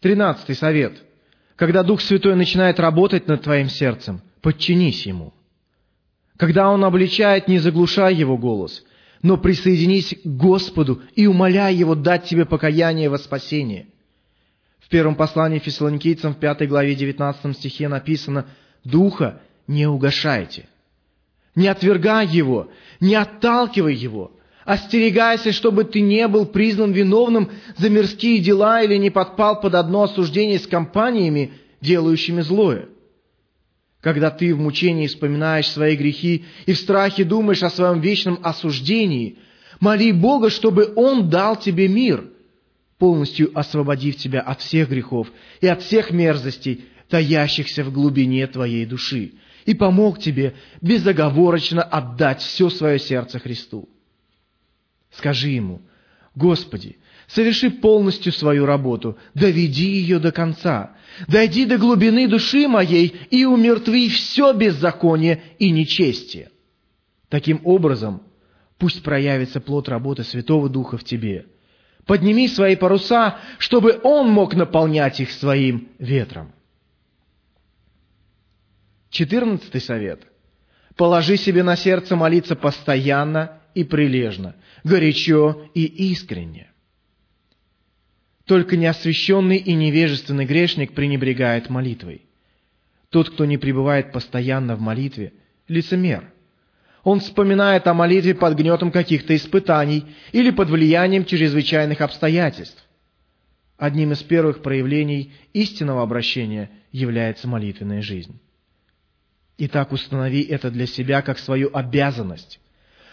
Тринадцатый 0.00 0.54
совет. 0.54 1.02
Когда 1.56 1.82
Дух 1.82 2.00
Святой 2.00 2.36
начинает 2.36 2.78
работать 2.78 3.26
над 3.28 3.42
твоим 3.42 3.68
сердцем, 3.68 4.20
подчинись 4.42 5.06
Ему. 5.06 5.32
Когда 6.36 6.68
Он 6.68 6.84
обличает, 6.84 7.48
не 7.48 7.58
заглушай 7.58 8.14
Его 8.14 8.36
голос, 8.36 8.84
но 9.22 9.38
присоединись 9.38 10.14
к 10.14 10.26
Господу 10.26 11.02
и 11.14 11.26
умоляй 11.26 11.74
Его 11.74 11.94
дать 11.94 12.24
тебе 12.24 12.44
покаяние 12.44 13.08
во 13.08 13.18
спасение. 13.18 13.88
В 14.86 14.88
первом 14.88 15.16
послании 15.16 15.58
фессалоникийцам 15.58 16.34
в 16.34 16.38
пятой 16.38 16.68
главе 16.68 16.94
19 16.94 17.56
стихе 17.56 17.88
написано 17.88 18.46
«Духа 18.84 19.40
не 19.66 19.84
угошайте». 19.88 20.68
Не 21.56 21.66
отвергай 21.66 22.24
его, 22.28 22.70
не 23.00 23.16
отталкивай 23.16 23.96
его, 23.96 24.30
остерегайся, 24.64 25.50
чтобы 25.50 25.82
ты 25.82 26.00
не 26.02 26.28
был 26.28 26.46
признан 26.46 26.92
виновным 26.92 27.50
за 27.76 27.90
мирские 27.90 28.38
дела 28.38 28.80
или 28.80 28.94
не 28.96 29.10
подпал 29.10 29.60
под 29.60 29.74
одно 29.74 30.04
осуждение 30.04 30.60
с 30.60 30.68
компаниями, 30.68 31.54
делающими 31.80 32.42
злое. 32.42 32.88
Когда 34.00 34.30
ты 34.30 34.54
в 34.54 34.60
мучении 34.60 35.08
вспоминаешь 35.08 35.68
свои 35.68 35.96
грехи 35.96 36.44
и 36.66 36.74
в 36.74 36.78
страхе 36.78 37.24
думаешь 37.24 37.64
о 37.64 37.70
своем 37.70 38.00
вечном 38.00 38.38
осуждении, 38.40 39.38
моли 39.80 40.12
Бога, 40.12 40.48
чтобы 40.48 40.92
Он 40.94 41.28
дал 41.28 41.56
тебе 41.56 41.88
мир, 41.88 42.22
полностью 42.98 43.50
освободив 43.58 44.16
тебя 44.16 44.40
от 44.40 44.60
всех 44.60 44.88
грехов 44.88 45.30
и 45.60 45.66
от 45.66 45.82
всех 45.82 46.10
мерзостей, 46.10 46.86
таящихся 47.08 47.84
в 47.84 47.92
глубине 47.92 48.46
твоей 48.46 48.86
души, 48.86 49.34
и 49.64 49.74
помог 49.74 50.18
тебе 50.18 50.54
безоговорочно 50.80 51.82
отдать 51.82 52.40
все 52.40 52.70
свое 52.70 52.98
сердце 52.98 53.38
Христу. 53.38 53.88
Скажи 55.10 55.50
Ему, 55.50 55.82
Господи, 56.34 56.98
соверши 57.26 57.70
полностью 57.70 58.32
свою 58.32 58.66
работу, 58.66 59.18
доведи 59.34 59.86
ее 59.86 60.18
до 60.18 60.32
конца, 60.32 60.96
дойди 61.28 61.64
до 61.64 61.78
глубины 61.78 62.28
души 62.28 62.68
моей 62.68 63.14
и 63.30 63.44
умертви 63.44 64.08
все 64.08 64.52
беззаконие 64.52 65.42
и 65.58 65.70
нечестие. 65.70 66.50
Таким 67.28 67.60
образом, 67.64 68.22
пусть 68.78 69.02
проявится 69.02 69.60
плод 69.60 69.88
работы 69.88 70.22
Святого 70.22 70.68
Духа 70.68 70.98
в 70.98 71.04
тебе. 71.04 71.46
Подними 72.06 72.46
свои 72.48 72.76
паруса, 72.76 73.38
чтобы 73.58 74.00
Он 74.04 74.30
мог 74.30 74.54
наполнять 74.54 75.20
их 75.20 75.32
своим 75.32 75.88
ветром. 75.98 76.52
Четырнадцатый 79.10 79.80
совет. 79.80 80.22
Положи 80.94 81.36
себе 81.36 81.62
на 81.62 81.76
сердце 81.76 82.14
молиться 82.16 82.54
постоянно 82.54 83.60
и 83.74 83.82
прилежно, 83.82 84.54
горячо 84.84 85.68
и 85.74 85.84
искренне. 86.12 86.70
Только 88.44 88.76
неосвященный 88.76 89.56
и 89.56 89.74
невежественный 89.74 90.46
грешник 90.46 90.94
пренебрегает 90.94 91.68
молитвой. 91.68 92.22
Тот, 93.10 93.30
кто 93.30 93.44
не 93.44 93.58
пребывает 93.58 94.12
постоянно 94.12 94.76
в 94.76 94.80
молитве, 94.80 95.32
лицемер. 95.66 96.32
Он 97.06 97.20
вспоминает 97.20 97.86
о 97.86 97.94
молитве 97.94 98.34
под 98.34 98.56
гнетом 98.58 98.90
каких-то 98.90 99.36
испытаний 99.36 100.06
или 100.32 100.50
под 100.50 100.70
влиянием 100.70 101.24
чрезвычайных 101.24 102.00
обстоятельств. 102.00 102.84
Одним 103.78 104.10
из 104.10 104.24
первых 104.24 104.60
проявлений 104.60 105.32
истинного 105.52 106.02
обращения 106.02 106.68
является 106.90 107.46
молитвенная 107.46 108.02
жизнь. 108.02 108.40
Итак, 109.56 109.92
установи 109.92 110.42
это 110.42 110.68
для 110.72 110.88
себя 110.88 111.22
как 111.22 111.38
свою 111.38 111.70
обязанность. 111.72 112.58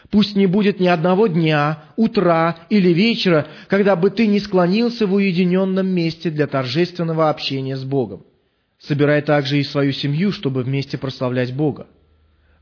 Пусть 0.09 0.35
не 0.35 0.47
будет 0.47 0.79
ни 0.79 0.87
одного 0.87 1.27
дня, 1.27 1.83
утра 1.95 2.65
или 2.71 2.89
вечера, 2.89 3.45
когда 3.67 3.95
бы 3.95 4.09
ты 4.09 4.25
не 4.25 4.39
склонился 4.39 5.05
в 5.05 5.13
уединенном 5.13 5.85
месте 5.85 6.31
для 6.31 6.47
торжественного 6.47 7.29
общения 7.29 7.77
с 7.77 7.83
Богом. 7.83 8.25
Собирай 8.79 9.21
также 9.21 9.59
и 9.59 9.63
свою 9.63 9.91
семью, 9.91 10.31
чтобы 10.31 10.63
вместе 10.63 10.97
прославлять 10.97 11.53
Бога. 11.53 11.85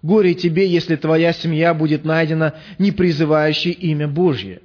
Горе 0.02 0.34
тебе, 0.34 0.68
если 0.68 0.96
твоя 0.96 1.32
семья 1.34 1.74
будет 1.74 2.06
найдена 2.06 2.56
не 2.80 2.92
призывающей 2.92 3.72
имя 3.72 4.08
Божье. 4.08 4.62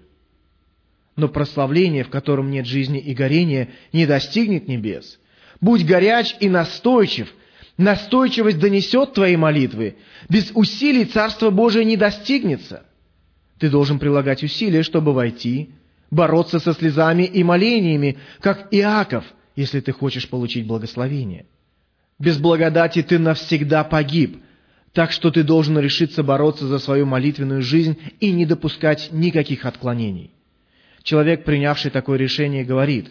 Но 1.15 1.29
прославление, 1.29 2.05
в 2.05 2.11
котором 2.11 2.51
нет 2.51 2.67
жизни 2.67 2.99
и 2.99 3.15
горения, 3.15 3.69
не 3.93 4.07
достигнет 4.07 4.69
небес. 4.69 5.19
Будь 5.61 5.85
горяч 5.85 6.37
и 6.41 6.49
настойчив, 6.49 7.33
Настойчивость 7.77 8.59
донесет 8.59 9.13
твои 9.13 9.37
молитвы. 9.37 9.97
Без 10.29 10.51
усилий 10.55 11.05
Царство 11.05 11.51
Божие 11.51 11.85
не 11.85 11.97
достигнется. 11.97 12.87
Ты 13.59 13.69
должен 13.69 13.99
прилагать 13.99 14.43
усилия, 14.43 14.83
чтобы 14.83 15.13
войти, 15.13 15.71
бороться 16.11 16.59
со 16.59 16.73
слезами 16.73 17.25
и 17.25 17.43
молениями, 17.43 18.19
как 18.41 18.69
Иаков, 18.71 19.25
если 19.57 19.81
ты 19.81 19.93
хочешь 19.93 20.29
получить 20.29 20.67
благословение. 20.67 21.47
Без 22.19 22.39
благодати 22.39 23.03
ты 23.03 23.19
навсегда 23.19 23.85
погиб, 23.85 24.39
так 24.97 25.13
что 25.13 25.31
ты 25.31 25.43
должен 25.43 25.79
решиться 25.79 26.23
бороться 26.23 26.67
за 26.67 26.79
свою 26.79 27.05
молитвенную 27.05 27.61
жизнь 27.61 27.99
и 28.19 28.33
не 28.33 28.47
допускать 28.47 29.11
никаких 29.13 29.67
отклонений. 29.67 30.31
Человек, 31.03 31.45
принявший 31.45 31.91
такое 31.91 32.17
решение, 32.17 32.65
говорит, 32.65 33.11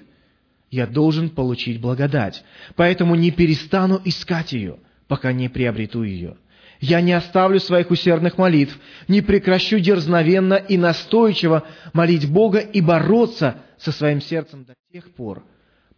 «Я 0.71 0.87
должен 0.87 1.29
получить 1.29 1.79
благодать, 1.79 2.43
поэтому 2.75 3.13
не 3.13 3.29
перестану 3.29 4.01
искать 4.03 4.51
ее, 4.51 4.77
пока 5.07 5.31
не 5.31 5.47
приобрету 5.47 6.01
ее. 6.01 6.37
Я 6.79 7.01
не 7.01 7.13
оставлю 7.13 7.59
своих 7.59 7.91
усердных 7.91 8.39
молитв, 8.39 8.79
не 9.07 9.21
прекращу 9.21 9.77
дерзновенно 9.77 10.55
и 10.55 10.79
настойчиво 10.79 11.67
молить 11.93 12.27
Бога 12.27 12.57
и 12.57 12.81
бороться 12.81 13.57
со 13.77 13.91
своим 13.91 14.21
сердцем 14.21 14.65
до 14.65 14.73
тех 14.91 15.13
пор, 15.13 15.43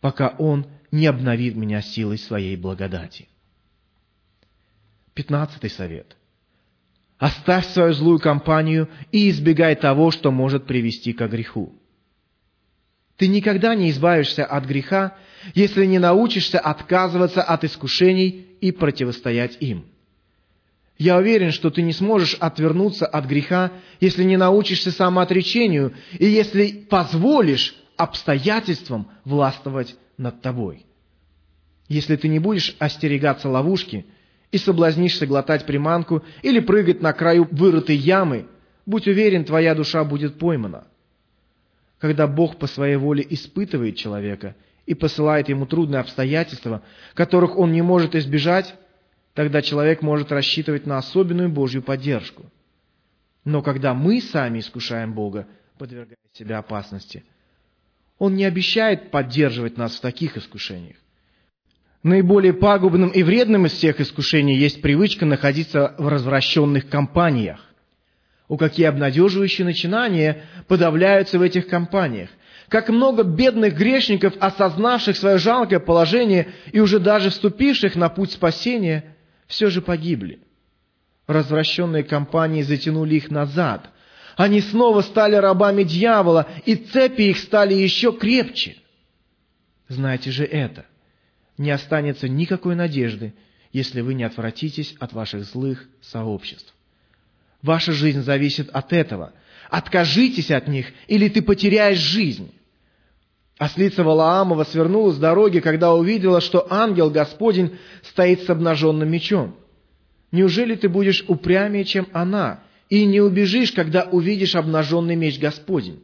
пока 0.01 0.35
Он 0.37 0.67
не 0.91 1.07
обновит 1.07 1.55
меня 1.55 1.81
силой 1.81 2.17
своей 2.17 2.57
благодати». 2.57 3.29
Пятнадцатый 5.17 5.71
совет. 5.71 6.15
Оставь 7.17 7.65
свою 7.69 7.91
злую 7.93 8.19
компанию 8.19 8.87
и 9.11 9.31
избегай 9.31 9.75
того, 9.75 10.11
что 10.11 10.29
может 10.29 10.67
привести 10.67 11.11
к 11.11 11.27
греху. 11.27 11.73
Ты 13.15 13.27
никогда 13.27 13.73
не 13.73 13.89
избавишься 13.89 14.45
от 14.45 14.65
греха, 14.65 15.17
если 15.55 15.87
не 15.87 15.97
научишься 15.97 16.59
отказываться 16.59 17.41
от 17.41 17.63
искушений 17.63 18.45
и 18.61 18.71
противостоять 18.71 19.57
им. 19.59 19.87
Я 20.99 21.17
уверен, 21.17 21.51
что 21.51 21.71
ты 21.71 21.81
не 21.81 21.93
сможешь 21.93 22.35
отвернуться 22.35 23.07
от 23.07 23.25
греха, 23.25 23.71
если 23.99 24.23
не 24.23 24.37
научишься 24.37 24.91
самоотречению 24.91 25.95
и 26.19 26.27
если 26.27 26.85
позволишь 26.87 27.75
обстоятельствам 27.95 29.09
властвовать 29.25 29.95
над 30.19 30.43
тобой. 30.43 30.85
Если 31.87 32.15
ты 32.17 32.27
не 32.27 32.37
будешь 32.37 32.75
остерегаться 32.77 33.49
ловушки– 33.49 34.05
и 34.51 34.57
соблазнишься 34.57 35.25
глотать 35.25 35.65
приманку 35.65 36.23
или 36.41 36.59
прыгать 36.59 37.01
на 37.01 37.13
краю 37.13 37.47
вырытой 37.51 37.95
ямы, 37.95 38.47
будь 38.85 39.07
уверен, 39.07 39.43
твоя 39.43 39.75
душа 39.75 40.03
будет 40.03 40.37
поймана. 40.37 40.87
Когда 41.99 42.27
Бог 42.27 42.57
по 42.57 42.67
своей 42.67 42.95
воле 42.95 43.25
испытывает 43.29 43.95
человека 43.95 44.55
и 44.85 44.93
посылает 44.93 45.49
ему 45.49 45.65
трудные 45.65 45.99
обстоятельства, 45.99 46.83
которых 47.13 47.57
он 47.57 47.71
не 47.71 47.81
может 47.81 48.15
избежать, 48.15 48.75
тогда 49.33 49.61
человек 49.61 50.01
может 50.01 50.31
рассчитывать 50.31 50.85
на 50.85 50.97
особенную 50.97 51.49
Божью 51.49 51.81
поддержку. 51.81 52.45
Но 53.43 53.61
когда 53.61 53.93
мы 53.93 54.21
сами 54.21 54.59
искушаем 54.59 55.13
Бога, 55.13 55.47
подвергая 55.77 56.17
себя 56.33 56.59
опасности, 56.59 57.23
Он 58.19 58.35
не 58.35 58.45
обещает 58.45 59.11
поддерживать 59.11 59.77
нас 59.77 59.95
в 59.95 60.01
таких 60.01 60.37
искушениях. 60.37 60.97
Наиболее 62.07 62.53
пагубным 62.53 63.09
и 63.09 63.21
вредным 63.21 63.65
из 63.65 63.73
всех 63.73 63.99
искушений 63.99 64.55
есть 64.55 64.81
привычка 64.81 65.25
находиться 65.25 65.93
в 65.97 66.07
развращенных 66.07 66.87
компаниях. 66.87 67.59
У 68.47 68.55
какие 68.55 68.85
обнадеживающие 68.85 69.65
начинания 69.65 70.45
подавляются 70.69 71.37
в 71.37 71.41
этих 71.41 71.67
компаниях. 71.67 72.29
Как 72.69 72.87
много 72.87 73.23
бедных 73.23 73.75
грешников, 73.75 74.35
осознавших 74.39 75.17
свое 75.17 75.37
жалкое 75.37 75.81
положение 75.81 76.47
и 76.71 76.79
уже 76.79 76.99
даже 76.99 77.29
вступивших 77.29 77.97
на 77.97 78.07
путь 78.07 78.31
спасения, 78.31 79.17
все 79.45 79.69
же 79.69 79.81
погибли. 79.81 80.39
Развращенные 81.27 82.03
компании 82.03 82.61
затянули 82.61 83.15
их 83.15 83.31
назад. 83.31 83.89
Они 84.37 84.61
снова 84.61 85.01
стали 85.01 85.35
рабами 85.35 85.83
дьявола, 85.83 86.47
и 86.65 86.75
цепи 86.75 87.23
их 87.23 87.37
стали 87.39 87.73
еще 87.73 88.13
крепче. 88.13 88.77
Знаете 89.89 90.31
же 90.31 90.45
это– 90.45 90.85
не 91.57 91.71
останется 91.71 92.29
никакой 92.29 92.75
надежды, 92.75 93.33
если 93.71 94.01
вы 94.01 94.13
не 94.13 94.23
отвратитесь 94.23 94.95
от 94.99 95.13
ваших 95.13 95.43
злых 95.43 95.87
сообществ. 96.01 96.73
Ваша 97.61 97.91
жизнь 97.91 98.21
зависит 98.21 98.69
от 98.69 98.93
этого. 98.93 99.33
Откажитесь 99.69 100.51
от 100.51 100.67
них, 100.67 100.87
или 101.07 101.27
ты 101.27 101.41
потеряешь 101.41 101.97
жизнь. 101.97 102.53
Ослица 103.57 104.03
Валаамова 104.03 104.63
свернула 104.65 105.11
с 105.11 105.17
дороги, 105.17 105.59
когда 105.59 105.93
увидела, 105.93 106.41
что 106.41 106.71
ангел 106.71 107.09
Господень 107.09 107.77
стоит 108.03 108.43
с 108.43 108.49
обнаженным 108.49 109.09
мечом. 109.09 109.55
Неужели 110.31 110.75
ты 110.75 110.87
будешь 110.87 111.25
упрямее, 111.27 111.83
чем 111.83 112.07
она, 112.13 112.63
и 112.89 113.03
не 113.05 113.19
убежишь, 113.19 113.71
когда 113.71 114.03
увидишь 114.03 114.55
обнаженный 114.55 115.15
меч 115.15 115.39
Господень? 115.39 116.03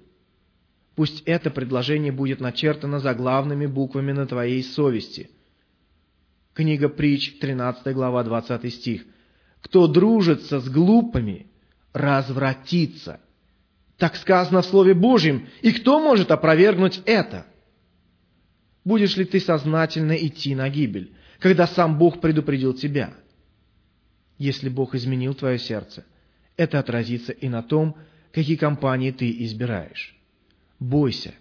Пусть 0.95 1.21
это 1.25 1.51
предложение 1.51 2.11
будет 2.11 2.39
начертано 2.39 2.99
заглавными 2.99 3.67
буквами 3.67 4.11
на 4.11 4.25
твоей 4.25 4.63
совести– 4.63 5.29
Книга 6.53 6.89
притч, 6.89 7.39
13 7.39 7.93
глава, 7.93 8.23
20 8.23 8.73
стих. 8.73 9.05
«Кто 9.61 9.87
дружится 9.87 10.59
с 10.59 10.69
глупыми, 10.69 11.47
развратится». 11.93 13.19
Так 13.97 14.15
сказано 14.15 14.61
в 14.61 14.65
Слове 14.65 14.93
Божьем. 14.93 15.47
И 15.61 15.71
кто 15.71 15.99
может 15.99 16.31
опровергнуть 16.31 17.01
это? 17.05 17.45
Будешь 18.83 19.15
ли 19.15 19.23
ты 19.23 19.39
сознательно 19.39 20.13
идти 20.13 20.55
на 20.55 20.69
гибель, 20.69 21.13
когда 21.39 21.67
сам 21.67 21.97
Бог 21.97 22.19
предупредил 22.19 22.73
тебя? 22.73 23.13
Если 24.37 24.67
Бог 24.67 24.93
изменил 24.95 25.35
твое 25.35 25.57
сердце, 25.57 26.05
это 26.57 26.79
отразится 26.79 27.31
и 27.31 27.47
на 27.47 27.63
том, 27.63 27.95
какие 28.33 28.57
компании 28.57 29.11
ты 29.11 29.31
избираешь. 29.45 30.17
Бойся 30.79 31.33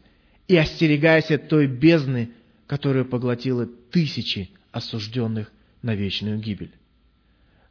и 0.47 0.57
остерегайся 0.57 1.39
той 1.39 1.67
бездны, 1.67 2.33
которая 2.67 3.05
поглотила 3.05 3.67
тысячи 3.67 4.51
осужденных 4.73 5.53
на 5.83 5.95
вечную 5.95 6.39
гибель. 6.39 6.73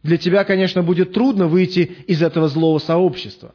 Для 0.03 0.17
тебя, 0.17 0.43
конечно, 0.43 0.81
будет 0.83 1.13
трудно 1.13 1.47
выйти 1.47 1.79
из 2.07 2.21
этого 2.21 2.47
злого 2.47 2.79
сообщества. 2.79 3.53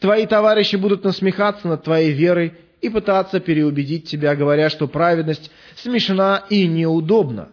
Твои 0.00 0.26
товарищи 0.26 0.76
будут 0.76 1.04
насмехаться 1.04 1.68
над 1.68 1.84
твоей 1.84 2.12
верой 2.12 2.54
и 2.80 2.88
пытаться 2.88 3.40
переубедить 3.40 4.08
тебя, 4.08 4.34
говоря, 4.34 4.68
что 4.68 4.88
праведность 4.88 5.50
смешна 5.76 6.44
и 6.50 6.66
неудобна. 6.66 7.50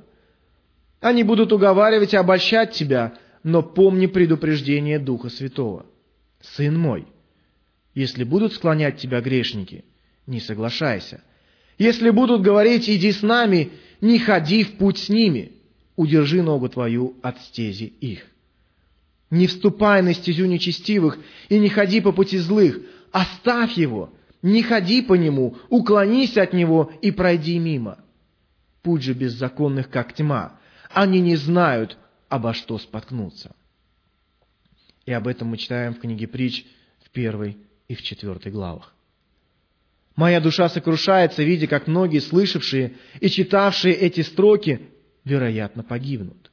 Они 1.00 1.24
будут 1.24 1.54
уговаривать 1.54 2.14
и 2.14 2.18
обольщать 2.18 2.72
тебя, 2.72 3.14
но 3.44 3.62
помни 3.62 4.08
предупреждение 4.08 5.00
Духа 5.00 5.30
Святого. 5.30 5.86
Сын 6.42 6.78
мой, 6.78 7.08
если 7.94 8.24
будут 8.24 8.54
склонять 8.54 8.98
тебя 8.98 9.22
грешники, 9.22 9.86
не 10.26 10.40
соглашайся. 10.40 11.22
Если 11.78 12.10
будут 12.10 12.42
говорить 12.42 12.90
«иди 12.90 13.12
с 13.12 13.22
нами», 13.22 13.72
не 14.04 14.20
ходи 14.20 14.66
в 14.66 14.74
путь 14.74 14.98
с 14.98 15.08
ними, 15.08 15.54
удержи 15.96 16.44
ногу 16.44 16.68
твою 16.68 17.16
от 17.24 17.40
стези 17.40 17.86
их. 17.86 18.26
Не 19.30 19.48
вступай 19.48 20.02
на 20.02 20.14
стезю 20.14 20.46
нечестивых 20.46 21.18
и 21.48 21.58
не 21.58 21.70
ходи 21.70 22.02
по 22.02 22.12
пути 22.12 22.38
злых, 22.38 22.82
оставь 23.14 23.78
его, 23.78 24.14
не 24.42 24.62
ходи 24.62 25.02
по 25.02 25.14
нему, 25.14 25.56
уклонись 25.70 26.38
от 26.38 26.52
него 26.52 26.92
и 27.02 27.12
пройди 27.12 27.58
мимо. 27.58 27.98
Путь 28.82 29.04
же 29.04 29.14
беззаконных, 29.14 29.90
как 29.90 30.14
тьма, 30.14 30.60
они 30.90 31.22
не 31.22 31.38
знают, 31.38 31.98
обо 32.28 32.54
что 32.54 32.78
споткнуться. 32.80 33.56
И 35.06 35.14
об 35.14 35.30
этом 35.30 35.48
мы 35.48 35.58
читаем 35.58 35.94
в 35.94 36.00
книге 36.00 36.28
притч 36.28 36.66
в 37.06 37.10
первой 37.10 37.58
и 37.88 37.96
в 37.96 38.02
четвертой 38.02 38.52
главах. 38.52 38.94
Моя 40.16 40.40
душа 40.40 40.70
сокрушается, 40.70 41.44
видя, 41.44 41.68
как 41.68 41.88
многие 41.88 42.20
слышавшие 42.20 42.94
и 43.20 43.30
читавшие 43.30 43.96
эти 43.96 44.22
строки, 44.22 44.82
вероятно, 45.26 45.84
погибнут. 45.84 46.52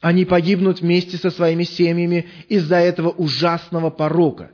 Они 0.00 0.24
погибнут 0.24 0.80
вместе 0.80 1.18
со 1.18 1.30
своими 1.30 1.64
семьями 1.64 2.28
из-за 2.48 2.76
этого 2.76 3.10
ужасного 3.10 3.90
порока, 3.90 4.50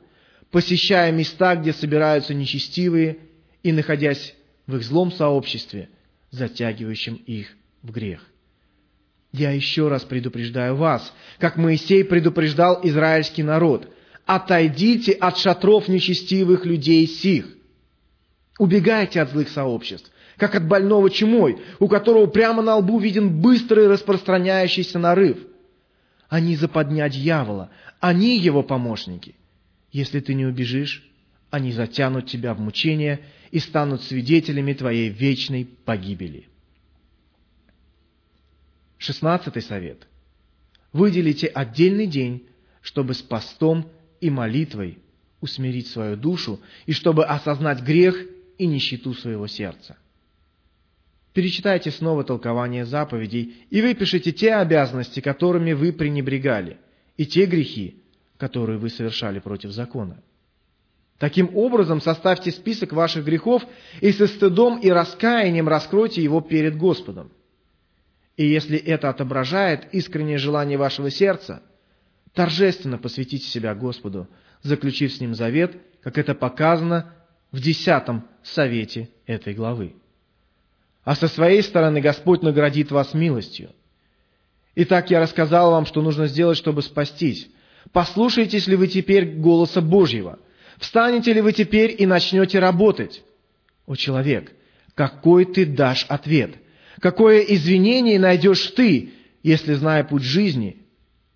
посещая 0.51 1.11
места, 1.13 1.55
где 1.55 1.71
собираются 1.71 2.33
нечестивые, 2.33 3.19
и 3.63 3.71
находясь 3.71 4.35
в 4.65 4.75
их 4.75 4.83
злом 4.83 5.11
сообществе, 5.11 5.89
затягивающем 6.31 7.15
их 7.15 7.55
в 7.81 7.91
грех. 7.91 8.25
Я 9.31 9.51
еще 9.51 9.87
раз 9.87 10.03
предупреждаю 10.03 10.75
вас, 10.75 11.13
как 11.37 11.57
Моисей 11.57 12.03
предупреждал 12.03 12.79
израильский 12.83 13.43
народ, 13.43 13.89
отойдите 14.25 15.13
от 15.13 15.37
шатров 15.37 15.87
нечестивых 15.87 16.65
людей 16.65 17.07
сих. 17.07 17.56
Убегайте 18.57 19.21
от 19.21 19.29
злых 19.29 19.49
сообществ, 19.49 20.11
как 20.37 20.55
от 20.55 20.67
больного 20.67 21.09
чумой, 21.09 21.61
у 21.79 21.87
которого 21.87 22.25
прямо 22.25 22.61
на 22.61 22.75
лбу 22.77 22.99
виден 22.99 23.41
быстрый 23.41 23.87
распространяющийся 23.87 24.97
нарыв. 24.97 25.37
Они 26.27 26.55
западня 26.55 27.07
дьявола, 27.09 27.69
они 27.99 28.37
его 28.37 28.63
помощники. 28.63 29.35
Если 29.91 30.19
ты 30.19 30.33
не 30.33 30.45
убежишь, 30.45 31.07
они 31.49 31.71
затянут 31.71 32.27
тебя 32.27 32.53
в 32.53 32.59
мучение 32.59 33.21
и 33.51 33.59
станут 33.59 34.03
свидетелями 34.03 34.73
твоей 34.73 35.09
вечной 35.09 35.65
погибели. 35.65 36.47
Шестнадцатый 38.97 39.61
совет. 39.61 40.07
Выделите 40.91 41.47
отдельный 41.47 42.07
день, 42.07 42.47
чтобы 42.81 43.13
с 43.13 43.21
постом 43.21 43.87
и 44.19 44.29
молитвой 44.29 44.97
усмирить 45.41 45.87
свою 45.87 46.17
душу 46.17 46.59
и 46.87 46.93
чтобы 46.93 47.23
осознать 47.25 47.81
грех 47.83 48.17
и 48.57 48.67
нищету 48.67 49.13
своего 49.13 49.47
сердца. 49.47 49.97
Перечитайте 51.33 51.91
снова 51.91 52.23
толкование 52.23 52.83
заповедей 52.85 53.55
и 53.69 53.81
выпишите 53.81 54.31
те 54.31 54.55
обязанности, 54.55 55.19
которыми 55.19 55.73
вы 55.73 55.93
пренебрегали, 55.93 56.77
и 57.15 57.25
те 57.25 57.45
грехи, 57.45 58.01
которые 58.37 58.79
вы 58.79 58.89
совершали 58.89 59.39
против 59.39 59.71
закона. 59.71 60.23
Таким 61.19 61.55
образом, 61.55 61.99
составьте 61.99 62.51
список 62.51 62.93
ваших 62.93 63.25
грехов 63.25 63.63
и 64.01 64.11
со 64.11 64.27
стыдом 64.27 64.79
и 64.79 64.89
раскаянием 64.89 65.67
раскройте 65.67 66.23
его 66.23 66.41
перед 66.41 66.77
Господом. 66.77 67.31
И 68.35 68.45
если 68.45 68.77
это 68.77 69.09
отображает 69.09 69.93
искреннее 69.93 70.37
желание 70.37 70.77
вашего 70.77 71.09
сердца, 71.09 71.63
торжественно 72.33 72.99
посвятите 72.99 73.47
себя 73.47 73.73
Господу, 73.73 74.27
заключив 74.61 75.11
с 75.11 75.19
Ним 75.19 75.33
завет, 75.33 75.75
как 76.01 76.19
это 76.19 76.35
показано 76.35 77.13
в 77.57 77.59
десятом 77.59 78.27
совете 78.43 79.09
этой 79.25 79.55
главы. 79.55 79.95
А 81.03 81.15
со 81.15 81.27
своей 81.27 81.63
стороны 81.63 82.01
Господь 82.01 82.43
наградит 82.43 82.91
вас 82.91 83.15
милостью. 83.15 83.71
Итак, 84.75 85.09
я 85.09 85.19
рассказал 85.19 85.71
вам, 85.71 85.87
что 85.87 86.03
нужно 86.03 86.27
сделать, 86.27 86.59
чтобы 86.59 86.83
спастись. 86.83 87.47
Послушаетесь 87.91 88.67
ли 88.67 88.75
вы 88.75 88.87
теперь 88.87 89.25
голоса 89.25 89.81
Божьего? 89.81 90.37
Встанете 90.77 91.33
ли 91.33 91.41
вы 91.41 91.51
теперь 91.51 91.95
и 91.97 92.05
начнете 92.05 92.59
работать? 92.59 93.23
О, 93.87 93.95
человек, 93.95 94.51
какой 94.93 95.45
ты 95.45 95.65
дашь 95.65 96.05
ответ? 96.09 96.57
Какое 96.99 97.39
извинение 97.39 98.19
найдешь 98.19 98.67
ты, 98.67 99.13
если, 99.41 99.73
зная 99.73 100.03
путь 100.03 100.21
жизни, 100.21 100.85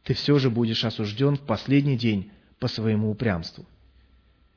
ты 0.03 0.13
все 0.13 0.37
же 0.37 0.51
будешь 0.51 0.85
осужден 0.85 1.37
в 1.37 1.47
последний 1.47 1.97
день 1.97 2.31
по 2.59 2.67
своему 2.67 3.09
упрямству? 3.09 3.65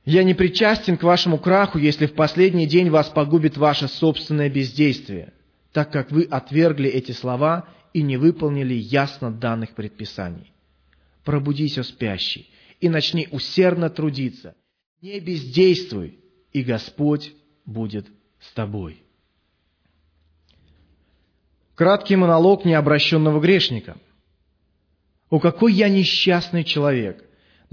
Я 0.04 0.22
не 0.22 0.34
причастен 0.34 0.98
к 0.98 1.02
вашему 1.02 1.38
краху, 1.38 1.78
если 1.78 2.06
в 2.06 2.14
последний 2.14 2.66
день 2.66 2.90
вас 2.90 3.08
погубит 3.08 3.56
ваше 3.56 3.88
собственное 3.88 4.50
бездействие, 4.50 5.32
так 5.72 5.90
как 5.90 6.10
вы 6.10 6.24
отвергли 6.24 6.90
эти 6.90 7.12
слова 7.12 7.68
и 7.94 8.02
не 8.02 8.18
выполнили 8.18 8.74
ясно 8.74 9.32
данных 9.32 9.74
предписаний. 9.74 10.52
Пробудись, 11.24 11.78
о 11.78 11.84
спящий, 11.84 12.50
и 12.80 12.90
начни 12.90 13.28
усердно 13.30 13.88
трудиться. 13.88 14.54
Не 15.00 15.20
бездействуй, 15.20 16.18
и 16.52 16.62
Господь 16.62 17.32
будет 17.64 18.06
с 18.40 18.52
тобой. 18.52 19.02
Краткий 21.74 22.16
монолог 22.16 22.64
необращенного 22.64 23.40
грешника. 23.40 23.96
«О, 25.30 25.40
какой 25.40 25.72
я 25.72 25.88
несчастный 25.88 26.62
человек! 26.62 27.24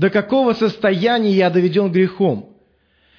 До 0.01 0.09
какого 0.09 0.53
состояния 0.53 1.31
я 1.31 1.51
доведен 1.51 1.91
грехом! 1.91 2.57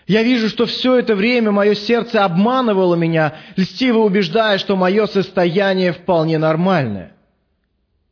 Я 0.08 0.24
вижу, 0.24 0.48
что 0.48 0.66
все 0.66 0.96
это 0.96 1.14
время 1.14 1.52
мое 1.52 1.76
сердце 1.76 2.24
обманывало 2.24 2.96
меня, 2.96 3.36
льстиво 3.54 3.98
убеждая, 3.98 4.58
что 4.58 4.74
мое 4.74 5.06
состояние 5.06 5.92
вполне 5.92 6.38
нормальное. 6.38 7.12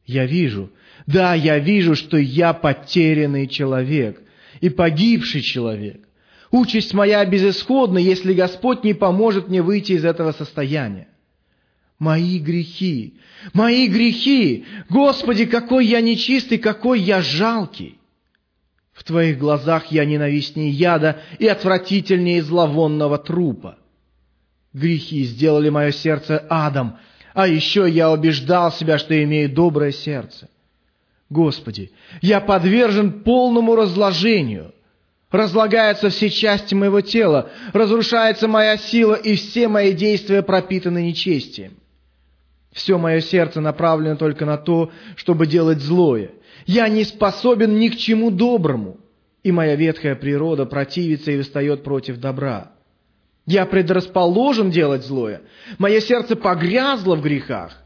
Я 0.06 0.24
вижу, 0.24 0.70
да, 1.08 1.34
я 1.34 1.58
вижу, 1.58 1.96
что 1.96 2.16
я 2.16 2.52
потерянный 2.52 3.48
человек 3.48 4.22
и 4.60 4.68
погибший 4.68 5.40
человек. 5.40 6.06
Участь 6.52 6.94
моя 6.94 7.24
безысходна, 7.24 7.98
если 7.98 8.34
Господь 8.34 8.84
не 8.84 8.94
поможет 8.94 9.48
мне 9.48 9.62
выйти 9.62 9.94
из 9.94 10.04
этого 10.04 10.30
состояния. 10.30 11.08
Мои 11.98 12.38
грехи, 12.38 13.14
мои 13.52 13.88
грехи! 13.88 14.64
Господи, 14.88 15.46
какой 15.46 15.86
я 15.86 16.00
нечистый, 16.00 16.58
какой 16.58 17.00
я 17.00 17.20
жалкий! 17.20 17.96
В 19.00 19.04
Твоих 19.04 19.38
глазах 19.38 19.86
я 19.86 20.04
ненавистнее 20.04 20.68
яда 20.68 21.22
и 21.38 21.46
отвратительнее 21.46 22.42
зловонного 22.42 23.16
трупа. 23.16 23.78
Грехи 24.74 25.24
сделали 25.24 25.70
мое 25.70 25.90
сердце 25.90 26.44
адом, 26.50 26.98
а 27.32 27.48
еще 27.48 27.88
я 27.88 28.10
убеждал 28.10 28.70
себя, 28.70 28.98
что 28.98 29.24
имею 29.24 29.48
доброе 29.50 29.92
сердце. 29.92 30.50
Господи, 31.30 31.92
я 32.20 32.42
подвержен 32.42 33.22
полному 33.22 33.74
разложению. 33.74 34.74
Разлагаются 35.30 36.10
все 36.10 36.28
части 36.28 36.74
моего 36.74 37.00
тела, 37.00 37.48
разрушается 37.72 38.48
моя 38.48 38.76
сила, 38.76 39.14
и 39.14 39.34
все 39.36 39.68
мои 39.68 39.94
действия 39.94 40.42
пропитаны 40.42 41.04
нечестием. 41.04 41.72
Все 42.72 42.98
мое 42.98 43.20
сердце 43.20 43.62
направлено 43.62 44.16
только 44.16 44.44
на 44.44 44.58
то, 44.58 44.90
чтобы 45.16 45.46
делать 45.46 45.80
злое. 45.80 46.32
Я 46.66 46.88
не 46.88 47.04
способен 47.04 47.78
ни 47.78 47.88
к 47.88 47.96
чему 47.96 48.30
доброму, 48.30 48.98
и 49.42 49.52
моя 49.52 49.76
ветхая 49.76 50.14
природа 50.14 50.66
противится 50.66 51.30
и 51.30 51.38
восстает 51.38 51.82
против 51.82 52.18
добра. 52.18 52.72
Я 53.46 53.66
предрасположен 53.66 54.70
делать 54.70 55.04
злое, 55.04 55.42
мое 55.78 56.00
сердце 56.00 56.36
погрязло 56.36 57.16
в 57.16 57.22
грехах. 57.22 57.76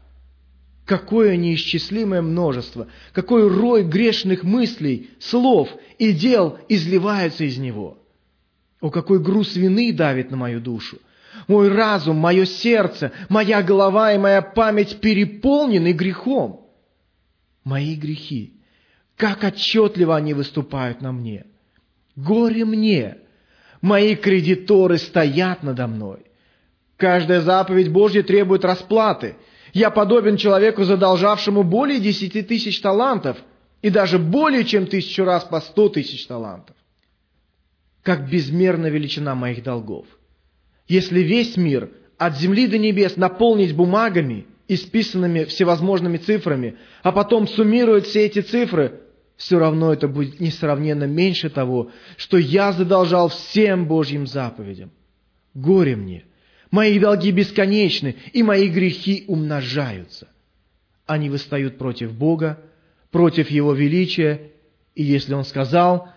Какое 0.85 1.35
неисчислимое 1.35 2.21
множество, 2.21 2.87
какой 3.11 3.47
рой 3.47 3.83
грешных 3.83 4.43
мыслей, 4.43 5.09
слов 5.19 5.69
и 5.97 6.11
дел 6.11 6.59
изливаются 6.69 7.43
из 7.43 7.57
него. 7.57 7.97
О, 8.81 8.91
какой 8.91 9.19
груз 9.19 9.55
вины 9.55 9.91
давит 9.91 10.29
на 10.29 10.37
мою 10.37 10.59
душу! 10.59 10.99
Мой 11.47 11.69
разум, 11.69 12.17
мое 12.17 12.45
сердце, 12.45 13.11
моя 13.29 13.61
голова 13.61 14.13
и 14.13 14.17
моя 14.17 14.41
память 14.41 14.99
переполнены 15.01 15.91
грехом. 15.91 16.69
Мои 17.63 17.95
грехи, 17.95 18.54
как 19.17 19.43
отчетливо 19.43 20.15
они 20.15 20.33
выступают 20.33 21.01
на 21.01 21.11
мне. 21.11 21.45
Горе 22.15 22.65
мне! 22.65 23.17
Мои 23.81 24.15
кредиторы 24.15 24.97
стоят 24.97 25.63
надо 25.63 25.87
мной. 25.87 26.25
Каждая 26.97 27.41
заповедь 27.41 27.91
Божья 27.91 28.23
требует 28.23 28.65
расплаты. 28.65 29.35
Я 29.73 29.91
подобен 29.91 30.37
человеку, 30.37 30.83
задолжавшему 30.83 31.63
более 31.63 31.99
десяти 31.99 32.41
тысяч 32.41 32.79
талантов 32.79 33.37
и 33.81 33.89
даже 33.89 34.17
более 34.17 34.63
чем 34.63 34.87
тысячу 34.87 35.23
раз 35.23 35.43
по 35.43 35.59
сто 35.61 35.89
тысяч 35.89 36.25
талантов. 36.25 36.75
Как 38.01 38.29
безмерна 38.29 38.87
величина 38.87 39.35
моих 39.35 39.63
долгов– 39.63 40.05
если 40.87 41.21
весь 41.21 41.57
мир 41.57 41.89
от 42.17 42.37
земли 42.37 42.67
до 42.67 42.77
небес 42.77 43.17
наполнить 43.17 43.75
бумагами, 43.75 44.45
исписанными 44.67 45.45
всевозможными 45.45 46.17
цифрами, 46.17 46.77
а 47.03 47.11
потом 47.11 47.47
суммировать 47.47 48.05
все 48.05 48.25
эти 48.25 48.39
цифры, 48.39 49.01
все 49.37 49.59
равно 49.59 49.91
это 49.91 50.07
будет 50.07 50.39
несравненно 50.39 51.05
меньше 51.05 51.49
того, 51.49 51.91
что 52.17 52.37
я 52.37 52.71
задолжал 52.71 53.29
всем 53.29 53.85
Божьим 53.85 54.27
заповедям. 54.27 54.91
Горе 55.53 55.95
мне! 55.95 56.23
Мои 56.71 56.99
долги 56.99 57.31
бесконечны, 57.31 58.15
и 58.33 58.43
мои 58.43 58.67
грехи 58.67 59.23
умножаются. 59.27 60.27
Они 61.05 61.29
восстают 61.29 61.77
против 61.77 62.13
Бога, 62.13 62.59
против 63.11 63.49
Его 63.49 63.73
величия, 63.73 64.51
и 64.95 65.03
если 65.03 65.33
Он 65.33 65.45
сказал, 65.45 66.09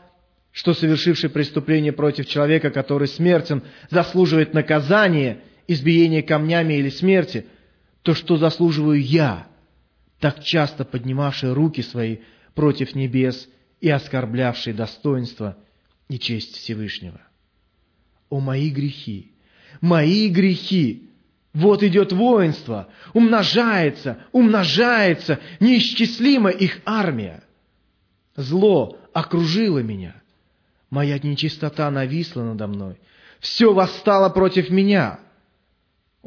что 0.51 0.75
совершивший 0.75 1.31
преступление 1.31 1.93
против 1.93 2.27
человека, 2.27 2.71
который 2.71 3.07
смертен, 3.07 3.63
заслуживает 3.91 4.55
наказания, 4.55 5.43
избиения 5.69 6.23
камнями 6.23 6.75
или 6.75 6.89
смерти, 6.89 7.47
то 8.03 8.15
что 8.15 8.37
заслуживаю 8.37 9.01
я, 9.01 9.47
так 10.19 10.43
часто 10.43 10.85
поднимавший 10.85 11.53
руки 11.53 11.83
свои 11.83 12.19
против 12.59 12.97
небес 12.97 13.49
и 13.81 13.89
оскорблявший 13.89 14.73
достоинство 14.73 15.57
и 16.09 16.19
честь 16.19 16.57
Всевышнего? 16.57 17.21
О 18.31 18.41
мои 18.41 18.71
грехи! 18.71 19.31
Мои 19.81 20.29
грехи! 20.29 21.09
Вот 21.55 21.85
идет 21.85 22.13
воинство, 22.13 22.89
умножается, 23.15 24.19
умножается, 24.33 25.39
неисчислима 25.61 26.51
их 26.51 26.81
армия. 26.85 27.45
Зло 28.35 28.99
окружило 29.13 29.79
меня– 29.79 30.15
Моя 30.91 31.19
нечистота 31.19 31.91
нависла 31.91 32.43
надо 32.43 32.67
мной. 32.67 32.99
Все 33.41 33.73
восстало 33.73 34.31
против 34.31 34.71
меня. 34.71 35.21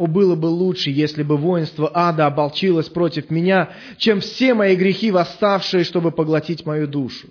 О, 0.02 0.08
было 0.08 0.34
бы 0.34 0.48
лучше, 0.48 0.90
если 0.90 1.22
бы 1.22 1.38
воинство 1.38 1.92
ада 1.94 2.26
оболчилось 2.26 2.90
против 2.90 3.30
меня, 3.30 3.70
чем 3.98 4.20
все 4.20 4.56
мои 4.56 4.76
грехи, 4.76 5.12
восставшие, 5.12 5.84
чтобы 5.84 6.10
поглотить 6.10 6.66
мою 6.66 6.88
душу. 6.88 7.28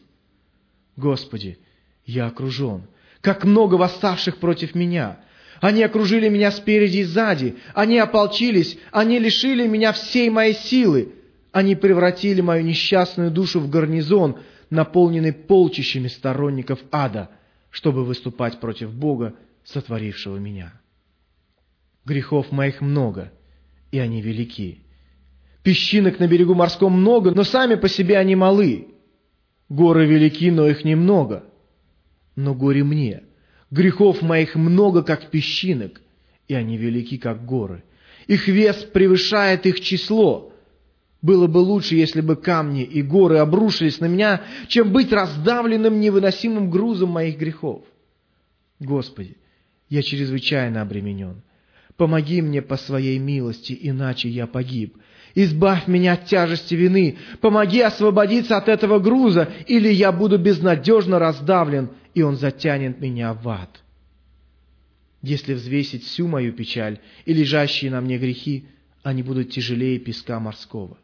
Господи, 0.96 1.58
я 2.06 2.26
окружен. 2.26 2.82
Как 3.22 3.42
много 3.42 3.74
восставших 3.74 4.36
против 4.36 4.76
меня. 4.76 5.18
Они 5.60 5.82
окружили 5.82 6.28
меня 6.28 6.52
спереди 6.52 6.98
и 6.98 7.02
сзади. 7.02 7.56
Они 7.74 7.98
ополчились. 7.98 8.78
Они 8.92 9.18
лишили 9.18 9.66
меня 9.66 9.92
всей 9.92 10.30
моей 10.30 10.54
силы. 10.54 11.14
Они 11.50 11.74
превратили 11.74 12.40
мою 12.40 12.62
несчастную 12.62 13.32
душу 13.32 13.58
в 13.58 13.68
гарнизон, 13.68 14.38
наполненный 14.70 15.32
полчищами 15.32 16.06
сторонников 16.06 16.78
ада, 16.92 17.30
чтобы 17.70 18.04
выступать 18.04 18.60
против 18.60 18.92
Бога, 18.92 19.34
сотворившего 19.64 20.36
меня. 20.36 20.80
Грехов 22.04 22.50
моих 22.50 22.80
много, 22.80 23.32
и 23.92 23.98
они 23.98 24.22
велики. 24.22 24.80
Песчинок 25.62 26.18
на 26.18 26.26
берегу 26.26 26.54
морском 26.54 26.92
много, 26.92 27.32
но 27.32 27.44
сами 27.44 27.74
по 27.74 27.88
себе 27.88 28.16
они 28.16 28.34
малы. 28.34 28.88
Горы 29.68 30.06
велики, 30.06 30.50
но 30.50 30.66
их 30.66 30.84
немного. 30.84 31.44
Но 32.34 32.54
горе 32.54 32.82
мне. 32.82 33.24
Грехов 33.70 34.22
моих 34.22 34.54
много, 34.54 35.02
как 35.02 35.30
песчинок, 35.30 36.00
и 36.48 36.54
они 36.54 36.76
велики, 36.76 37.18
как 37.18 37.44
горы. 37.44 37.84
Их 38.26 38.48
вес 38.48 38.76
превышает 38.92 39.66
их 39.66 39.80
число. 39.80 40.52
Было 41.22 41.46
бы 41.46 41.58
лучше, 41.58 41.96
если 41.96 42.22
бы 42.22 42.36
камни 42.36 42.82
и 42.82 43.02
горы 43.02 43.38
обрушились 43.38 44.00
на 44.00 44.06
меня, 44.06 44.42
чем 44.68 44.90
быть 44.92 45.12
раздавленным 45.12 46.00
невыносимым 46.00 46.70
грузом 46.70 47.10
моих 47.10 47.38
грехов. 47.38 47.84
Господи, 48.78 49.36
я 49.90 50.02
чрезвычайно 50.02 50.80
обременен. 50.80 51.42
Помоги 52.00 52.40
мне 52.40 52.62
по 52.62 52.78
своей 52.78 53.18
милости, 53.18 53.78
иначе 53.78 54.30
я 54.30 54.46
погиб. 54.46 54.96
Избавь 55.34 55.86
меня 55.86 56.14
от 56.14 56.24
тяжести 56.24 56.74
вины. 56.74 57.18
Помоги 57.42 57.82
освободиться 57.82 58.56
от 58.56 58.68
этого 58.70 59.00
груза, 59.00 59.52
или 59.66 59.90
я 59.90 60.10
буду 60.10 60.38
безнадежно 60.38 61.18
раздавлен, 61.18 61.90
и 62.14 62.22
он 62.22 62.38
затянет 62.38 63.02
меня 63.02 63.34
в 63.34 63.46
ад. 63.46 63.82
Если 65.20 65.52
взвесить 65.52 66.02
всю 66.06 66.26
мою 66.26 66.54
печаль 66.54 67.00
и 67.26 67.34
лежащие 67.34 67.90
на 67.90 68.00
мне 68.00 68.16
грехи, 68.16 68.64
они 69.02 69.22
будут 69.22 69.50
тяжелее 69.50 69.98
песка 69.98 70.40
морского. 70.40 70.96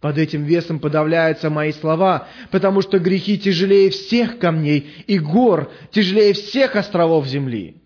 Под 0.00 0.18
этим 0.18 0.42
весом 0.42 0.80
подавляются 0.80 1.48
мои 1.48 1.70
слова, 1.70 2.26
потому 2.50 2.82
что 2.82 2.98
грехи 2.98 3.38
тяжелее 3.38 3.90
всех 3.90 4.40
камней 4.40 4.90
и 5.06 5.20
гор, 5.20 5.70
тяжелее 5.92 6.32
всех 6.32 6.74
островов 6.74 7.28
земли. 7.28 7.76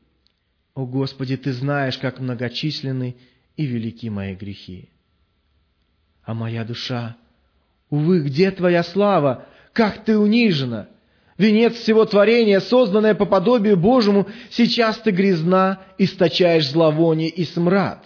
О 0.74 0.86
Господи, 0.86 1.36
Ты 1.36 1.52
знаешь, 1.52 1.98
как 1.98 2.18
многочисленны 2.18 3.16
и 3.56 3.66
велики 3.66 4.08
мои 4.08 4.34
грехи. 4.34 4.88
А 6.24 6.34
моя 6.34 6.64
душа, 6.64 7.16
увы, 7.90 8.20
где 8.20 8.50
Твоя 8.50 8.82
слава? 8.82 9.46
Как 9.72 10.04
Ты 10.04 10.16
унижена! 10.16 10.88
Венец 11.38 11.74
всего 11.74 12.04
творения, 12.04 12.60
созданное 12.60 13.14
по 13.14 13.26
подобию 13.26 13.76
Божьему, 13.76 14.28
сейчас 14.50 14.98
Ты 14.98 15.10
грязна, 15.10 15.82
источаешь 15.98 16.70
зловоние 16.70 17.28
и 17.28 17.44
смрад. 17.44 18.04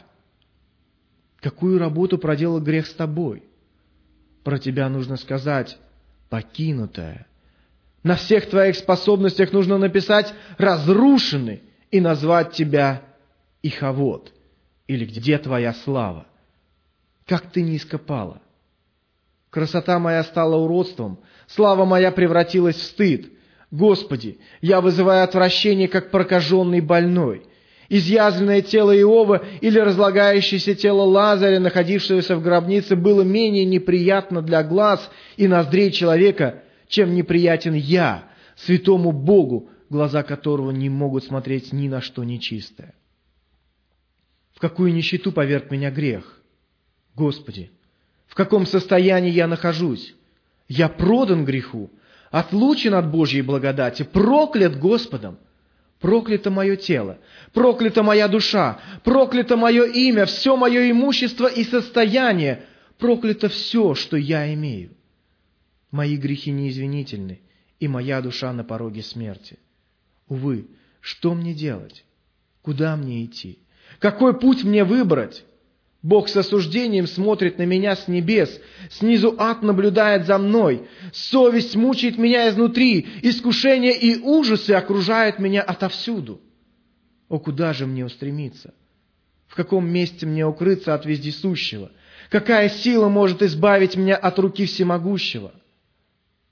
Какую 1.41 1.79
работу 1.79 2.19
проделал 2.19 2.61
грех 2.61 2.87
с 2.87 2.95
тобой? 2.95 3.45
Про 4.43 4.59
тебя 4.59 4.89
нужно 4.89 5.17
сказать 5.17 5.79
«покинутая». 6.31 7.27
На 8.03 8.15
всех 8.17 8.49
твоих 8.49 8.77
способностях 8.77 9.53
нужно 9.53 9.79
написать 9.79 10.33
«разрушенный» 10.59 11.63
и 11.91 12.01
назвать 12.01 12.53
тебя 12.53 13.03
Иховод, 13.63 14.33
или 14.87 15.05
«где 15.05 15.39
твоя 15.39 15.73
слава». 15.73 16.27
Как 17.27 17.51
ты 17.51 17.63
низко 17.63 17.99
пала! 17.99 18.41
Красота 19.51 19.99
моя 19.99 20.23
стала 20.23 20.57
уродством, 20.57 21.19
слава 21.47 21.85
моя 21.85 22.13
превратилась 22.13 22.77
в 22.77 22.83
стыд. 22.83 23.33
Господи, 23.71 24.39
я 24.61 24.81
вызываю 24.81 25.25
отвращение, 25.25 25.89
как 25.89 26.11
прокаженный 26.11 26.81
больной. 26.81 27.47
Изъязвленное 27.89 28.63
тело 28.63 28.97
Иова 28.97 29.45
или 29.61 29.79
разлагающееся 29.79 30.75
тело 30.75 31.03
Лазаря, 31.03 31.61
находившегося 31.61 32.37
в 32.37 32.43
гробнице, 32.43 32.97
было 32.97 33.23
менее 33.23 33.65
неприятно 33.65 34.43
для 34.43 34.63
глаз 34.63 35.11
и 35.37 35.49
ноздрей 35.49 35.91
человека, 35.91 36.63
чем 36.89 37.15
неприятен 37.15 37.75
я, 37.75 38.25
святому 38.57 39.13
Богу, 39.13 39.71
глаза 39.89 40.23
которого 40.23 40.71
не 40.71 40.89
могут 40.89 41.25
смотреть 41.25 41.73
ни 41.73 41.89
на 41.89 42.01
что 42.01 42.25
нечистое. 42.25 42.95
В 44.53 44.61
какую 44.61 44.93
нищету 44.93 45.33
поверг 45.33 45.71
меня 45.71 45.91
грех? 45.91 46.41
Господи, 47.15 47.71
в 48.27 48.35
каком 48.35 48.67
состоянии 48.67 49.31
я 49.31 49.47
нахожусь? 49.47 50.15
Я 50.69 50.89
продан 50.89 51.45
греху, 51.45 51.91
отлучен 52.31 52.95
от 52.95 53.11
Божьей 53.11 53.43
благодати, 53.43 54.03
проклят 54.03 54.79
Господом. 54.79 55.39
Проклято 56.01 56.51
мое 56.51 56.77
тело, 56.77 57.19
проклята 57.55 58.03
моя 58.03 58.29
душа, 58.29 58.79
проклято 59.03 59.57
мое 59.57 59.85
имя, 59.85 60.27
все 60.27 60.55
мое 60.55 60.91
имущество 60.91 61.47
и 61.47 61.65
состояние, 61.65 62.67
проклято 62.99 63.49
все, 63.49 63.95
что 63.95 64.19
я 64.19 64.53
имею. 64.53 64.91
Мои 65.91 66.19
грехи 66.19 66.51
неизвинительны, 66.51 67.41
и 67.81 67.89
моя 67.89 68.21
душа 68.21 68.53
на 68.53 68.63
пороге 68.63 69.03
смерти. 69.03 69.59
Увы, 70.29 70.67
что 71.01 71.35
мне 71.35 71.55
делать? 71.55 72.05
Куда 72.63 72.97
мне 72.97 73.25
идти? 73.25 73.61
Какой 74.01 74.39
путь 74.39 74.65
мне 74.65 74.85
выбрать? 74.85 75.45
Бог 76.03 76.29
с 76.29 76.37
осуждением 76.37 77.07
смотрит 77.07 77.59
на 77.59 77.65
меня 77.65 77.97
с 77.97 78.07
небес, 78.07 78.61
снизу 78.91 79.35
ад 79.39 79.63
наблюдает 79.63 80.27
за 80.27 80.39
мной, 80.39 80.89
совесть 81.13 81.75
мучает 81.75 82.17
меня 82.17 82.49
изнутри, 82.49 83.09
искушения 83.23 83.91
и 83.91 84.21
ужасы 84.21 84.71
окружают 84.73 85.39
меня 85.39 85.63
отовсюду. 85.63 86.41
О, 87.29 87.39
куда 87.39 87.73
же 87.73 87.87
мне 87.87 88.05
устремиться? 88.05 88.73
В 89.49 89.57
каком 89.57 89.89
месте 89.89 90.27
мне 90.27 90.47
укрыться 90.47 90.95
от 90.95 91.07
вездесущего? 91.07 91.91
Какая 92.31 92.69
сила 92.69 93.09
может 93.09 93.43
избавить 93.43 93.97
меня 93.97 94.17
от 94.17 94.39
руки 94.39 94.67
всемогущего? 94.67 95.53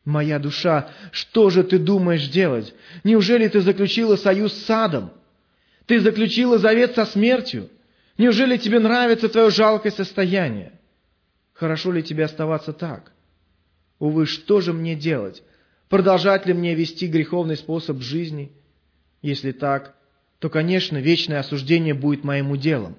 Моя 0.05 0.39
душа, 0.39 0.91
что 1.13 1.49
же 1.49 1.65
ты 1.65 1.79
думаешь 1.79 2.29
делать? 2.29 2.75
Неужели 3.05 3.49
ты 3.49 3.61
заключила 3.61 4.17
союз 4.17 4.53
с 4.53 4.65
садом? 4.65 5.11
Ты 5.87 6.01
заключила 6.01 6.59
завет 6.59 6.95
со 6.95 7.07
смертью? 7.07 7.71
Неужели 8.19 8.59
тебе 8.59 8.81
нравится 8.81 9.29
твое 9.29 9.51
жалкое 9.51 9.93
состояние? 9.93 10.73
Хорошо 11.55 11.91
ли 11.91 12.03
тебе 12.03 12.25
оставаться 12.25 12.73
так? 12.73 13.13
Увы, 13.99 14.27
что 14.27 14.61
же 14.61 14.73
мне 14.73 14.95
делать? 14.95 15.43
Продолжать 15.89 16.47
ли 16.47 16.53
мне 16.53 16.75
вести 16.75 17.07
греховный 17.07 17.57
способ 17.57 18.01
жизни? 18.01 18.53
Если 19.23 19.53
так, 19.53 19.95
то, 20.39 20.51
конечно, 20.51 20.99
вечное 20.99 21.41
осуждение 21.41 21.95
будет 21.95 22.25
моим 22.25 22.51
уделом. 22.51 22.97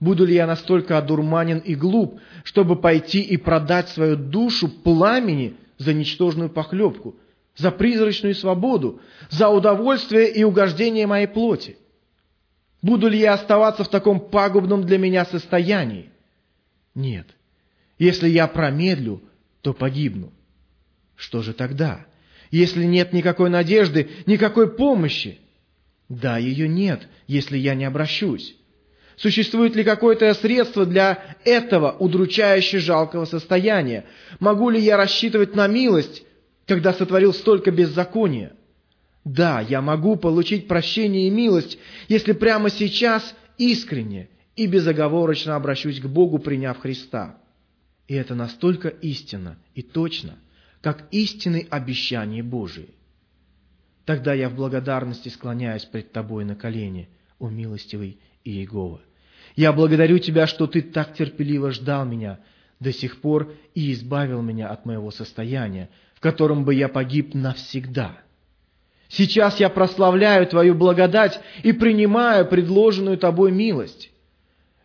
Буду 0.00 0.24
ли 0.24 0.34
я 0.34 0.46
настолько 0.46 0.96
одурманен 0.96 1.58
и 1.58 1.74
глуп, 1.74 2.18
чтобы 2.44 2.76
пойти 2.76 3.20
и 3.20 3.36
продать 3.36 3.88
свою 3.90 4.16
душу 4.16 4.68
пламени 4.68 5.56
за 5.82 5.92
ничтожную 5.92 6.48
похлебку, 6.48 7.16
за 7.56 7.70
призрачную 7.70 8.34
свободу, 8.34 9.00
за 9.30 9.48
удовольствие 9.48 10.32
и 10.32 10.44
угождение 10.44 11.06
моей 11.06 11.26
плоти? 11.26 11.76
Буду 12.80 13.08
ли 13.08 13.18
я 13.18 13.34
оставаться 13.34 13.84
в 13.84 13.88
таком 13.88 14.20
пагубном 14.20 14.84
для 14.84 14.98
меня 14.98 15.24
состоянии? 15.24 16.10
Нет. 16.94 17.26
Если 17.98 18.28
я 18.28 18.48
промедлю, 18.48 19.22
то 19.60 19.72
погибну. 19.72 20.32
Что 21.14 21.42
же 21.42 21.52
тогда? 21.52 22.06
Если 22.50 22.84
нет 22.84 23.12
никакой 23.12 23.48
надежды, 23.50 24.10
никакой 24.26 24.74
помощи? 24.74 25.38
Да, 26.08 26.36
ее 26.38 26.68
нет, 26.68 27.08
если 27.26 27.56
я 27.56 27.74
не 27.74 27.84
обращусь. 27.84 28.56
Существует 29.16 29.76
ли 29.76 29.84
какое-то 29.84 30.32
средство 30.34 30.86
для 30.86 31.36
этого 31.44 31.92
удручающе 31.98 32.78
жалкого 32.78 33.24
состояния? 33.24 34.06
Могу 34.40 34.70
ли 34.70 34.80
я 34.80 34.96
рассчитывать 34.96 35.54
на 35.54 35.66
милость, 35.66 36.22
когда 36.66 36.92
сотворил 36.92 37.34
столько 37.34 37.70
беззакония? 37.70 38.52
Да, 39.24 39.60
я 39.60 39.80
могу 39.80 40.16
получить 40.16 40.66
прощение 40.66 41.28
и 41.28 41.30
милость, 41.30 41.78
если 42.08 42.32
прямо 42.32 42.70
сейчас 42.70 43.34
искренне 43.58 44.28
и 44.56 44.66
безоговорочно 44.66 45.54
обращусь 45.56 46.00
к 46.00 46.06
Богу, 46.06 46.38
приняв 46.38 46.78
Христа. 46.78 47.38
И 48.08 48.14
это 48.14 48.34
настолько 48.34 48.88
истинно 48.88 49.58
и 49.74 49.82
точно, 49.82 50.34
как 50.80 51.06
истинные 51.12 51.66
обещания 51.70 52.42
Божии. 52.42 52.90
Тогда 54.04 54.34
я 54.34 54.48
в 54.48 54.56
благодарности 54.56 55.28
склоняюсь 55.28 55.84
пред 55.84 56.10
Тобой 56.10 56.44
на 56.44 56.56
колени, 56.56 57.08
о 57.38 57.48
милостивый 57.48 58.18
Иегова. 58.44 59.00
Я 59.56 59.72
благодарю 59.72 60.18
Тебя, 60.18 60.46
что 60.46 60.66
Ты 60.66 60.82
так 60.82 61.14
терпеливо 61.14 61.70
ждал 61.70 62.04
меня 62.04 62.38
до 62.80 62.92
сих 62.92 63.20
пор 63.20 63.52
и 63.74 63.92
избавил 63.92 64.42
меня 64.42 64.68
от 64.68 64.86
моего 64.86 65.10
состояния, 65.10 65.88
в 66.14 66.20
котором 66.20 66.64
бы 66.64 66.74
я 66.74 66.88
погиб 66.88 67.34
навсегда. 67.34 68.18
Сейчас 69.08 69.60
я 69.60 69.68
прославляю 69.68 70.46
Твою 70.46 70.74
благодать 70.74 71.38
и 71.62 71.72
принимаю 71.72 72.46
предложенную 72.46 73.18
Тобой 73.18 73.52
милость. 73.52 74.10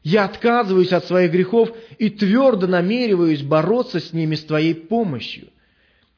Я 0.04 0.26
отказываюсь 0.26 0.94
от 0.94 1.06
своих 1.06 1.32
грехов 1.32 1.72
и 1.98 2.10
твердо 2.10 2.68
намереваюсь 2.68 3.42
бороться 3.42 4.00
с 4.00 4.14
ними 4.14 4.36
с 4.36 4.44
Твоей 4.44 4.76
помощью. 4.76 5.50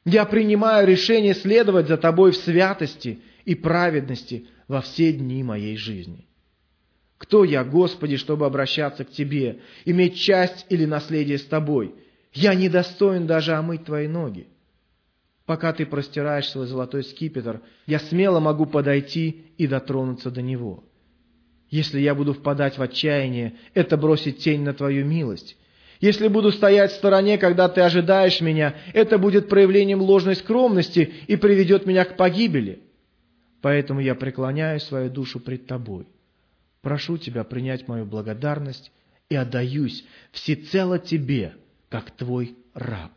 Я 0.04 0.24
принимаю 0.24 0.86
решение 0.86 1.34
следовать 1.34 1.88
за 1.88 1.96
Тобой 1.96 2.32
в 2.32 2.36
святости 2.36 3.20
и 3.44 3.54
праведности 3.54 4.46
во 4.68 4.80
все 4.80 5.12
дни 5.12 5.42
моей 5.42 5.76
жизни. 5.76 6.26
Кто 7.20 7.44
я, 7.44 7.64
Господи, 7.64 8.16
чтобы 8.16 8.46
обращаться 8.46 9.04
к 9.04 9.10
Тебе, 9.10 9.60
иметь 9.84 10.16
часть 10.16 10.64
или 10.70 10.86
наследие 10.86 11.36
с 11.36 11.44
Тобой? 11.44 11.94
Я 12.32 12.54
недостоин 12.54 13.26
даже 13.26 13.52
омыть 13.52 13.84
Твои 13.84 14.08
ноги. 14.08 14.46
Пока 15.44 15.74
ты 15.74 15.84
простираешь 15.84 16.48
свой 16.48 16.66
золотой 16.66 17.04
скипетр, 17.04 17.60
я 17.86 17.98
смело 17.98 18.40
могу 18.40 18.64
подойти 18.64 19.44
и 19.58 19.66
дотронуться 19.66 20.30
до 20.30 20.40
него. 20.40 20.82
Если 21.68 22.00
я 22.00 22.14
буду 22.14 22.32
впадать 22.32 22.78
в 22.78 22.82
отчаяние, 22.82 23.56
это 23.74 23.98
бросит 23.98 24.38
тень 24.38 24.62
на 24.62 24.72
твою 24.72 25.04
милость. 25.04 25.58
Если 26.00 26.26
буду 26.28 26.50
стоять 26.50 26.92
в 26.92 26.96
стороне, 26.96 27.36
когда 27.36 27.68
ты 27.68 27.82
ожидаешь 27.82 28.40
меня, 28.40 28.76
это 28.94 29.18
будет 29.18 29.50
проявлением 29.50 30.00
ложной 30.00 30.36
скромности 30.36 31.12
и 31.26 31.36
приведет 31.36 31.84
меня 31.84 32.06
к 32.06 32.16
погибели. 32.16 32.80
Поэтому 33.60 34.00
я 34.00 34.14
преклоняю 34.14 34.80
свою 34.80 35.10
душу 35.10 35.38
пред 35.38 35.66
тобой. 35.66 36.06
Прошу 36.82 37.18
тебя 37.18 37.44
принять 37.44 37.88
мою 37.88 38.06
благодарность 38.06 38.90
и 39.28 39.36
отдаюсь 39.36 40.04
всецело 40.32 40.98
тебе, 40.98 41.54
как 41.88 42.10
твой 42.10 42.56
раб. 42.74 43.12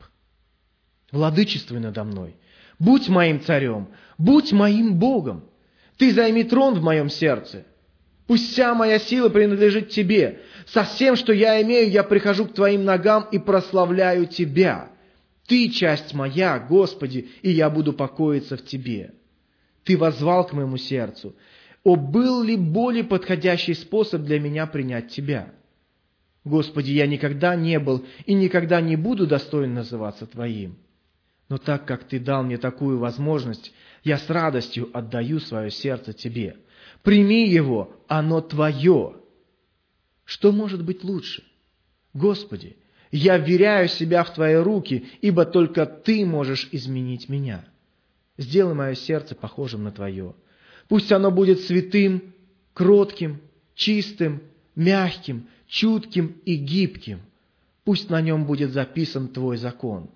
Владычествуй 1.11 1.79
надо 1.79 2.03
мной. 2.03 2.35
Будь 2.79 3.07
моим 3.07 3.39
царем, 3.41 3.89
будь 4.17 4.51
моим 4.51 4.99
Богом. 4.99 5.45
Ты 5.97 6.11
займи 6.11 6.43
трон 6.43 6.73
в 6.75 6.83
моем 6.83 7.09
сердце. 7.09 7.65
Пусть 8.27 8.51
вся 8.51 8.73
моя 8.73 8.99
сила 8.99 9.29
принадлежит 9.29 9.89
Тебе. 9.89 10.41
Со 10.65 10.83
всем, 10.83 11.15
что 11.15 11.33
я 11.33 11.61
имею, 11.61 11.89
я 11.89 12.03
прихожу 12.03 12.45
к 12.45 12.53
Твоим 12.53 12.83
ногам 12.83 13.27
и 13.31 13.37
прославляю 13.37 14.25
Тебя. 14.25 14.89
Ты 15.47 15.69
часть 15.69 16.13
моя, 16.13 16.57
Господи, 16.59 17.29
и 17.41 17.51
я 17.51 17.69
буду 17.69 17.93
покоиться 17.93 18.57
в 18.57 18.65
Тебе. 18.65 19.13
Ты 19.83 19.97
возвал 19.97 20.47
к 20.47 20.53
моему 20.53 20.77
сердцу. 20.77 21.35
О, 21.83 21.95
был 21.95 22.43
ли 22.43 22.55
более 22.55 23.03
подходящий 23.03 23.73
способ 23.73 24.21
для 24.23 24.39
меня 24.39 24.67
принять 24.67 25.09
Тебя? 25.09 25.53
Господи, 26.45 26.91
я 26.91 27.07
никогда 27.07 27.55
не 27.55 27.79
был 27.79 28.05
и 28.25 28.33
никогда 28.33 28.81
не 28.81 28.95
буду 28.95 29.27
достоин 29.27 29.73
называться 29.73 30.25
Твоим. 30.25 30.77
Но 31.49 31.57
так 31.57 31.85
как 31.85 32.05
Ты 32.05 32.19
дал 32.19 32.43
мне 32.43 32.57
такую 32.57 32.99
возможность, 32.99 33.73
я 34.03 34.17
с 34.17 34.29
радостью 34.29 34.89
отдаю 34.93 35.39
свое 35.39 35.71
сердце 35.71 36.13
Тебе. 36.13 36.57
Прими 37.01 37.47
его, 37.47 37.95
оно 38.07 38.41
Твое. 38.41 39.15
Что 40.23 40.51
может 40.53 40.83
быть 40.85 41.03
лучше? 41.03 41.43
Господи, 42.13 42.77
я 43.11 43.37
вверяю 43.37 43.89
себя 43.89 44.23
в 44.23 44.33
Твои 44.33 44.55
руки, 44.55 45.05
ибо 45.21 45.45
только 45.45 45.85
Ты 45.85 46.25
можешь 46.25 46.69
изменить 46.71 47.27
меня. 47.27 47.65
Сделай 48.37 48.73
мое 48.73 48.95
сердце 48.95 49.35
похожим 49.35 49.83
на 49.83 49.91
Твое. 49.91 50.33
Пусть 50.87 51.11
оно 51.11 51.31
будет 51.31 51.61
святым, 51.61 52.33
кротким, 52.73 53.41
чистым, 53.75 54.41
мягким, 54.75 55.47
чутким 55.67 56.35
и 56.45 56.55
гибким. 56.55 57.21
Пусть 57.83 58.09
на 58.09 58.21
нем 58.21 58.45
будет 58.45 58.71
записан 58.71 59.27
Твой 59.27 59.57
закон. 59.57 60.09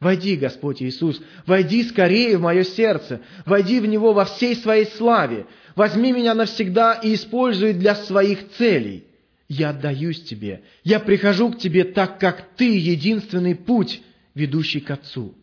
Войди, 0.00 0.36
Господь 0.36 0.80
Иисус, 0.80 1.20
войди 1.44 1.82
скорее 1.82 2.38
в 2.38 2.42
мое 2.42 2.62
сердце, 2.62 3.20
войди 3.44 3.80
в 3.80 3.86
него 3.86 4.12
во 4.12 4.26
всей 4.26 4.54
своей 4.54 4.86
славе, 4.86 5.46
возьми 5.74 6.12
меня 6.12 6.34
навсегда 6.34 6.94
и 6.94 7.14
используй 7.14 7.72
для 7.72 7.96
своих 7.96 8.50
целей. 8.52 9.04
Я 9.48 9.70
отдаюсь 9.70 10.22
Тебе, 10.22 10.62
я 10.84 11.00
прихожу 11.00 11.50
к 11.50 11.58
Тебе 11.58 11.82
так, 11.82 12.20
как 12.20 12.50
Ты 12.56 12.78
единственный 12.78 13.56
путь, 13.56 14.00
ведущий 14.34 14.80
к 14.80 14.90
Отцу. 14.90 15.34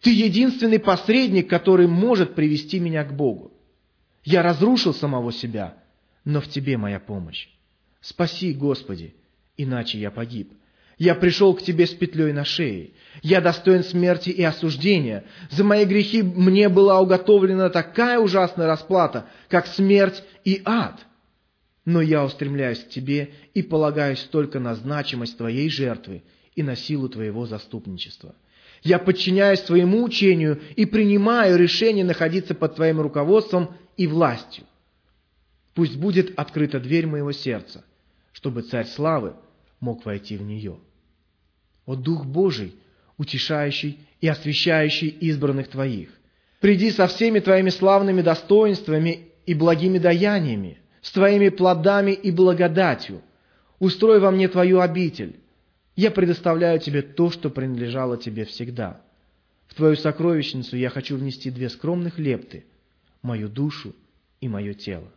Ты 0.00 0.10
единственный 0.10 0.78
посредник, 0.78 1.50
который 1.50 1.88
может 1.88 2.34
привести 2.34 2.78
меня 2.78 3.04
к 3.04 3.16
Богу. 3.16 3.53
Я 4.24 4.42
разрушил 4.42 4.94
самого 4.94 5.32
себя, 5.32 5.74
но 6.24 6.40
в 6.40 6.48
Тебе 6.48 6.76
моя 6.76 6.98
помощь. 6.98 7.48
Спаси, 8.00 8.52
Господи, 8.52 9.14
иначе 9.56 9.98
я 9.98 10.10
погиб. 10.10 10.52
Я 10.96 11.14
пришел 11.14 11.54
к 11.54 11.62
Тебе 11.62 11.86
с 11.86 11.90
петлей 11.90 12.32
на 12.32 12.44
шее. 12.44 12.92
Я 13.22 13.40
достоин 13.40 13.84
смерти 13.84 14.30
и 14.30 14.42
осуждения. 14.42 15.24
За 15.50 15.64
мои 15.64 15.84
грехи 15.84 16.22
мне 16.22 16.68
была 16.68 17.00
уготовлена 17.00 17.68
такая 17.68 18.18
ужасная 18.18 18.66
расплата, 18.66 19.26
как 19.48 19.66
смерть 19.66 20.22
и 20.44 20.62
ад. 20.64 21.04
Но 21.84 22.00
я 22.00 22.24
устремляюсь 22.24 22.82
к 22.82 22.88
Тебе 22.88 23.34
и 23.52 23.62
полагаюсь 23.62 24.22
только 24.30 24.58
на 24.58 24.74
значимость 24.74 25.36
Твоей 25.36 25.68
жертвы 25.68 26.22
и 26.54 26.62
на 26.62 26.76
силу 26.76 27.08
Твоего 27.08 27.44
заступничества. 27.46 28.34
Я 28.84 28.98
подчиняюсь 28.98 29.62
Твоему 29.62 30.04
учению 30.04 30.60
и 30.76 30.84
принимаю 30.84 31.56
решение 31.56 32.04
находиться 32.04 32.54
под 32.54 32.76
Твоим 32.76 33.00
руководством 33.00 33.74
и 33.96 34.06
властью. 34.06 34.64
Пусть 35.74 35.96
будет 35.96 36.38
открыта 36.38 36.78
дверь 36.78 37.06
моего 37.06 37.32
сердца, 37.32 37.82
чтобы 38.32 38.60
Царь 38.60 38.86
Славы 38.86 39.32
мог 39.80 40.04
войти 40.04 40.36
в 40.36 40.42
нее. 40.42 40.76
О 41.86 41.94
Дух 41.94 42.26
Божий, 42.26 42.74
утешающий 43.16 43.98
и 44.20 44.28
освящающий 44.28 45.08
избранных 45.08 45.68
Твоих, 45.68 46.10
приди 46.60 46.90
со 46.90 47.06
всеми 47.06 47.40
Твоими 47.40 47.70
славными 47.70 48.20
достоинствами 48.20 49.28
и 49.46 49.54
благими 49.54 49.98
деяниями, 49.98 50.78
с 51.00 51.10
Твоими 51.10 51.48
плодами 51.48 52.12
и 52.12 52.30
благодатью. 52.30 53.22
Устрой 53.78 54.20
во 54.20 54.30
мне 54.30 54.46
Твою 54.48 54.80
обитель. 54.80 55.36
Я 55.96 56.10
предоставляю 56.10 56.80
Тебе 56.80 57.02
то, 57.02 57.30
что 57.30 57.50
принадлежало 57.50 58.16
Тебе 58.16 58.44
всегда. 58.44 59.00
В 59.66 59.74
Твою 59.74 59.96
сокровищницу 59.96 60.76
я 60.76 60.90
хочу 60.90 61.16
внести 61.16 61.50
две 61.50 61.68
скромных 61.68 62.18
лепты– 62.18 62.64
мою 63.22 63.48
душу 63.48 63.94
и 64.40 64.48
мое 64.48 64.74
тело. 64.74 65.10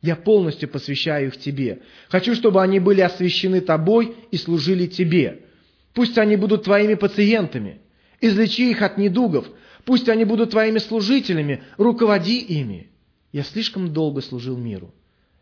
Я 0.00 0.16
полностью 0.16 0.68
посвящаю 0.68 1.28
их 1.28 1.38
Тебе. 1.38 1.82
Хочу, 2.08 2.34
чтобы 2.34 2.62
они 2.62 2.78
были 2.78 3.00
освящены 3.00 3.60
Тобой 3.60 4.14
и 4.30 4.36
служили 4.36 4.86
Тебе. 4.86 5.46
Пусть 5.94 6.18
они 6.18 6.36
будут 6.36 6.64
Твоими 6.64 6.94
пациентами. 6.94 7.80
Излечи 8.20 8.70
их 8.70 8.82
от 8.82 8.98
недугов. 8.98 9.46
Пусть 9.84 10.08
они 10.08 10.24
будут 10.24 10.50
Твоими 10.50 10.78
служителями. 10.78 11.62
Руководи 11.78 12.38
ими. 12.38 12.90
Я 13.32 13.42
слишком 13.42 13.92
долго 13.92 14.20
служил 14.20 14.56
миру. 14.56 14.94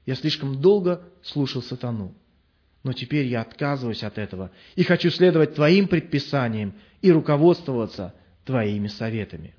Я 0.07 0.15
слишком 0.15 0.61
долго 0.61 1.03
слушал 1.23 1.63
сатану. 1.63 2.15
Но 2.83 2.93
теперь 2.93 3.27
я 3.27 3.43
отказываюсь 3.43 4.03
от 4.03 4.19
этого 4.19 4.51
и 4.75 4.83
хочу 4.83 5.11
следовать 5.11 5.55
Твоим 5.55 5.87
предписаниям 5.87 6.75
и 7.01 7.13
руководствоваться 7.13 8.15
Твоими 8.45 8.89
советами. 8.89 9.55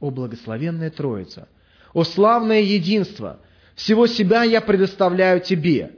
О 0.00 0.10
благословенная 0.10 0.90
Троица! 0.90 1.48
О 1.92 2.02
славное 2.02 2.60
единство! 2.60 3.40
Всего 3.76 4.06
себя 4.06 4.42
я 4.42 4.60
предоставляю 4.60 5.40
Тебе. 5.40 5.92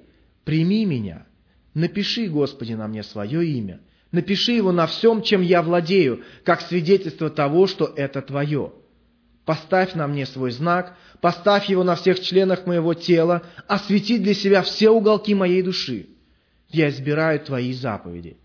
Прими 0.44 0.84
меня. 0.84 1.26
Напиши, 1.72 2.28
Господи, 2.28 2.74
на 2.74 2.88
мне 2.88 3.02
свое 3.02 3.44
имя. 3.46 3.80
Напиши 4.12 4.52
его 4.52 4.70
на 4.70 4.86
всем, 4.86 5.22
чем 5.22 5.40
я 5.40 5.62
владею, 5.62 6.22
как 6.44 6.60
свидетельство 6.60 7.30
того, 7.30 7.66
что 7.66 7.92
это 7.96 8.20
Твое. 8.20 8.72
Поставь 9.44 9.94
на 9.94 10.06
мне 10.06 10.24
свой 10.24 10.52
знак, 10.52 10.96
поставь 11.20 11.68
его 11.68 11.82
на 11.82 11.96
всех 11.96 12.20
членах 12.20 12.66
моего 12.66 12.94
тела, 12.94 13.42
освети 13.66 14.18
для 14.18 14.34
себя 14.34 14.62
все 14.62 14.90
уголки 14.90 15.34
моей 15.34 15.62
души. 15.62 16.13
Я 16.74 16.88
избираю 16.88 17.38
Твои 17.38 17.72
заповеди. 17.72 18.36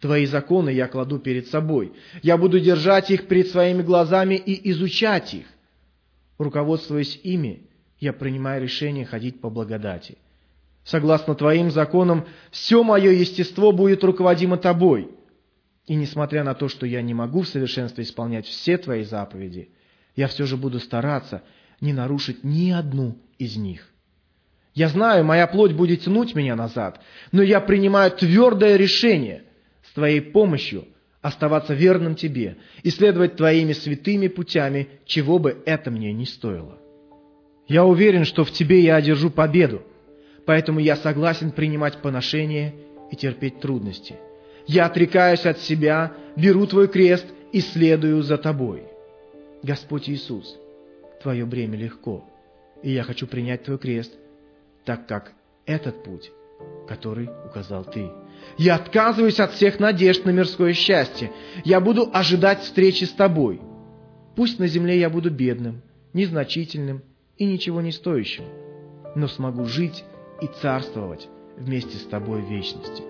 Твои 0.00 0.26
законы 0.26 0.70
я 0.70 0.88
кладу 0.88 1.20
перед 1.20 1.46
собой. 1.46 1.92
Я 2.20 2.36
буду 2.36 2.58
держать 2.58 3.12
их 3.12 3.28
перед 3.28 3.46
своими 3.46 3.82
глазами 3.82 4.34
и 4.34 4.70
изучать 4.72 5.34
их. 5.34 5.46
Руководствуясь 6.36 7.20
ими, 7.22 7.68
я 8.00 8.12
принимаю 8.12 8.60
решение 8.60 9.04
ходить 9.06 9.40
по 9.40 9.50
благодати. 9.50 10.18
Согласно 10.82 11.36
Твоим 11.36 11.70
законам, 11.70 12.26
все 12.50 12.82
мое 12.82 13.12
естество 13.12 13.70
будет 13.70 14.02
руководимо 14.02 14.56
Тобой. 14.56 15.08
И 15.86 15.94
несмотря 15.94 16.42
на 16.42 16.54
то, 16.54 16.68
что 16.68 16.86
я 16.86 17.02
не 17.02 17.14
могу 17.14 17.42
в 17.42 17.48
совершенстве 17.48 18.02
исполнять 18.02 18.46
все 18.46 18.78
Твои 18.78 19.04
заповеди, 19.04 19.70
я 20.16 20.26
все 20.26 20.44
же 20.44 20.56
буду 20.56 20.80
стараться 20.80 21.44
не 21.80 21.92
нарушить 21.92 22.42
ни 22.42 22.72
одну 22.72 23.16
из 23.38 23.56
них. 23.56 23.86
Я 24.74 24.88
знаю, 24.88 25.24
моя 25.24 25.46
плоть 25.46 25.72
будет 25.72 26.02
тянуть 26.02 26.34
меня 26.34 26.54
назад, 26.54 27.00
но 27.32 27.42
я 27.42 27.60
принимаю 27.60 28.10
твердое 28.12 28.76
решение 28.76 29.42
с 29.82 29.92
Твоей 29.92 30.20
помощью 30.20 30.86
оставаться 31.20 31.74
верным 31.74 32.14
Тебе 32.14 32.56
и 32.82 32.90
следовать 32.90 33.36
Твоими 33.36 33.72
святыми 33.72 34.28
путями, 34.28 34.88
чего 35.06 35.38
бы 35.38 35.62
это 35.66 35.90
мне 35.90 36.12
не 36.12 36.24
стоило. 36.24 36.78
Я 37.66 37.84
уверен, 37.84 38.24
что 38.24 38.44
в 38.44 38.50
тебе 38.52 38.80
я 38.80 38.96
одержу 38.96 39.30
победу, 39.30 39.82
поэтому 40.46 40.80
я 40.80 40.96
согласен 40.96 41.50
принимать 41.50 41.98
поношение 41.98 42.74
и 43.10 43.16
терпеть 43.16 43.60
трудности. 43.60 44.16
Я 44.66 44.86
отрекаюсь 44.86 45.46
от 45.46 45.58
себя, 45.58 46.12
беру 46.36 46.66
твой 46.66 46.88
крест 46.88 47.26
и 47.52 47.60
следую 47.60 48.22
за 48.22 48.38
тобой. 48.38 48.84
Господь 49.62 50.08
Иисус, 50.08 50.56
твое 51.22 51.44
бремя 51.44 51.76
легко, 51.76 52.24
и 52.82 52.92
я 52.92 53.02
хочу 53.02 53.26
принять 53.26 53.64
твой 53.64 53.78
крест, 53.78 54.12
так 54.84 55.06
как 55.06 55.32
этот 55.66 56.02
путь, 56.02 56.32
который 56.88 57.28
указал 57.46 57.84
ты. 57.84 58.10
Я 58.56 58.76
отказываюсь 58.76 59.40
от 59.40 59.52
всех 59.52 59.78
надежд 59.80 60.24
на 60.24 60.30
мирское 60.30 60.72
счастье. 60.72 61.30
Я 61.64 61.80
буду 61.80 62.10
ожидать 62.12 62.60
встречи 62.62 63.04
с 63.04 63.12
тобой. 63.12 63.60
Пусть 64.36 64.58
на 64.58 64.66
земле 64.66 64.98
я 64.98 65.10
буду 65.10 65.30
бедным, 65.30 65.82
незначительным, 66.12 67.02
и 67.40 67.46
ничего 67.46 67.80
не 67.80 67.90
стоящим, 67.90 68.44
но 69.16 69.26
смогу 69.26 69.64
жить 69.64 70.04
и 70.42 70.46
царствовать 70.60 71.26
вместе 71.56 71.96
с 71.96 72.02
Тобой 72.02 72.42
в 72.42 72.50
вечности. 72.50 73.02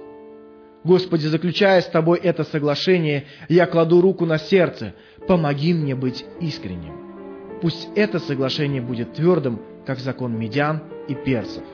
Господи, 0.84 1.26
заключая 1.26 1.80
с 1.80 1.86
Тобой 1.86 2.20
это 2.20 2.44
соглашение, 2.44 3.26
я 3.48 3.66
кладу 3.66 4.00
руку 4.00 4.24
на 4.26 4.38
сердце, 4.38 4.94
помоги 5.26 5.74
мне 5.74 5.96
быть 5.96 6.24
искренним. 6.40 7.58
Пусть 7.60 7.88
это 7.96 8.20
соглашение 8.20 8.80
будет 8.80 9.14
твердым, 9.14 9.60
как 9.86 9.98
закон 9.98 10.38
медян 10.38 10.82
и 11.08 11.14
персов. 11.14 11.64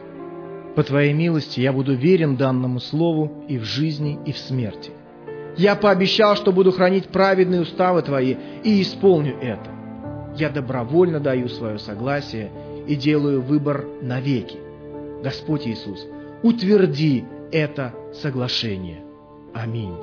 По 0.74 0.82
Твоей 0.82 1.12
милости 1.14 1.60
я 1.60 1.72
буду 1.72 1.94
верен 1.94 2.36
данному 2.36 2.80
слову 2.80 3.44
и 3.48 3.58
в 3.58 3.64
жизни, 3.64 4.18
и 4.26 4.32
в 4.32 4.38
смерти. 4.38 4.90
Я 5.56 5.74
пообещал, 5.74 6.36
что 6.36 6.52
буду 6.52 6.70
хранить 6.70 7.08
праведные 7.08 7.62
уставы 7.62 8.02
Твои 8.02 8.36
и 8.62 8.82
исполню 8.82 9.38
это. 9.40 9.70
Я 10.36 10.50
добровольно 10.50 11.18
даю 11.18 11.48
свое 11.48 11.78
согласие 11.78 12.50
и 12.86 12.94
делаю 12.94 13.40
выбор 13.40 13.86
навеки. 14.02 14.58
Господь 15.22 15.66
Иисус, 15.66 16.06
утверди 16.42 17.24
это 17.50 17.94
соглашение. 18.12 19.02
Аминь. 19.54 19.94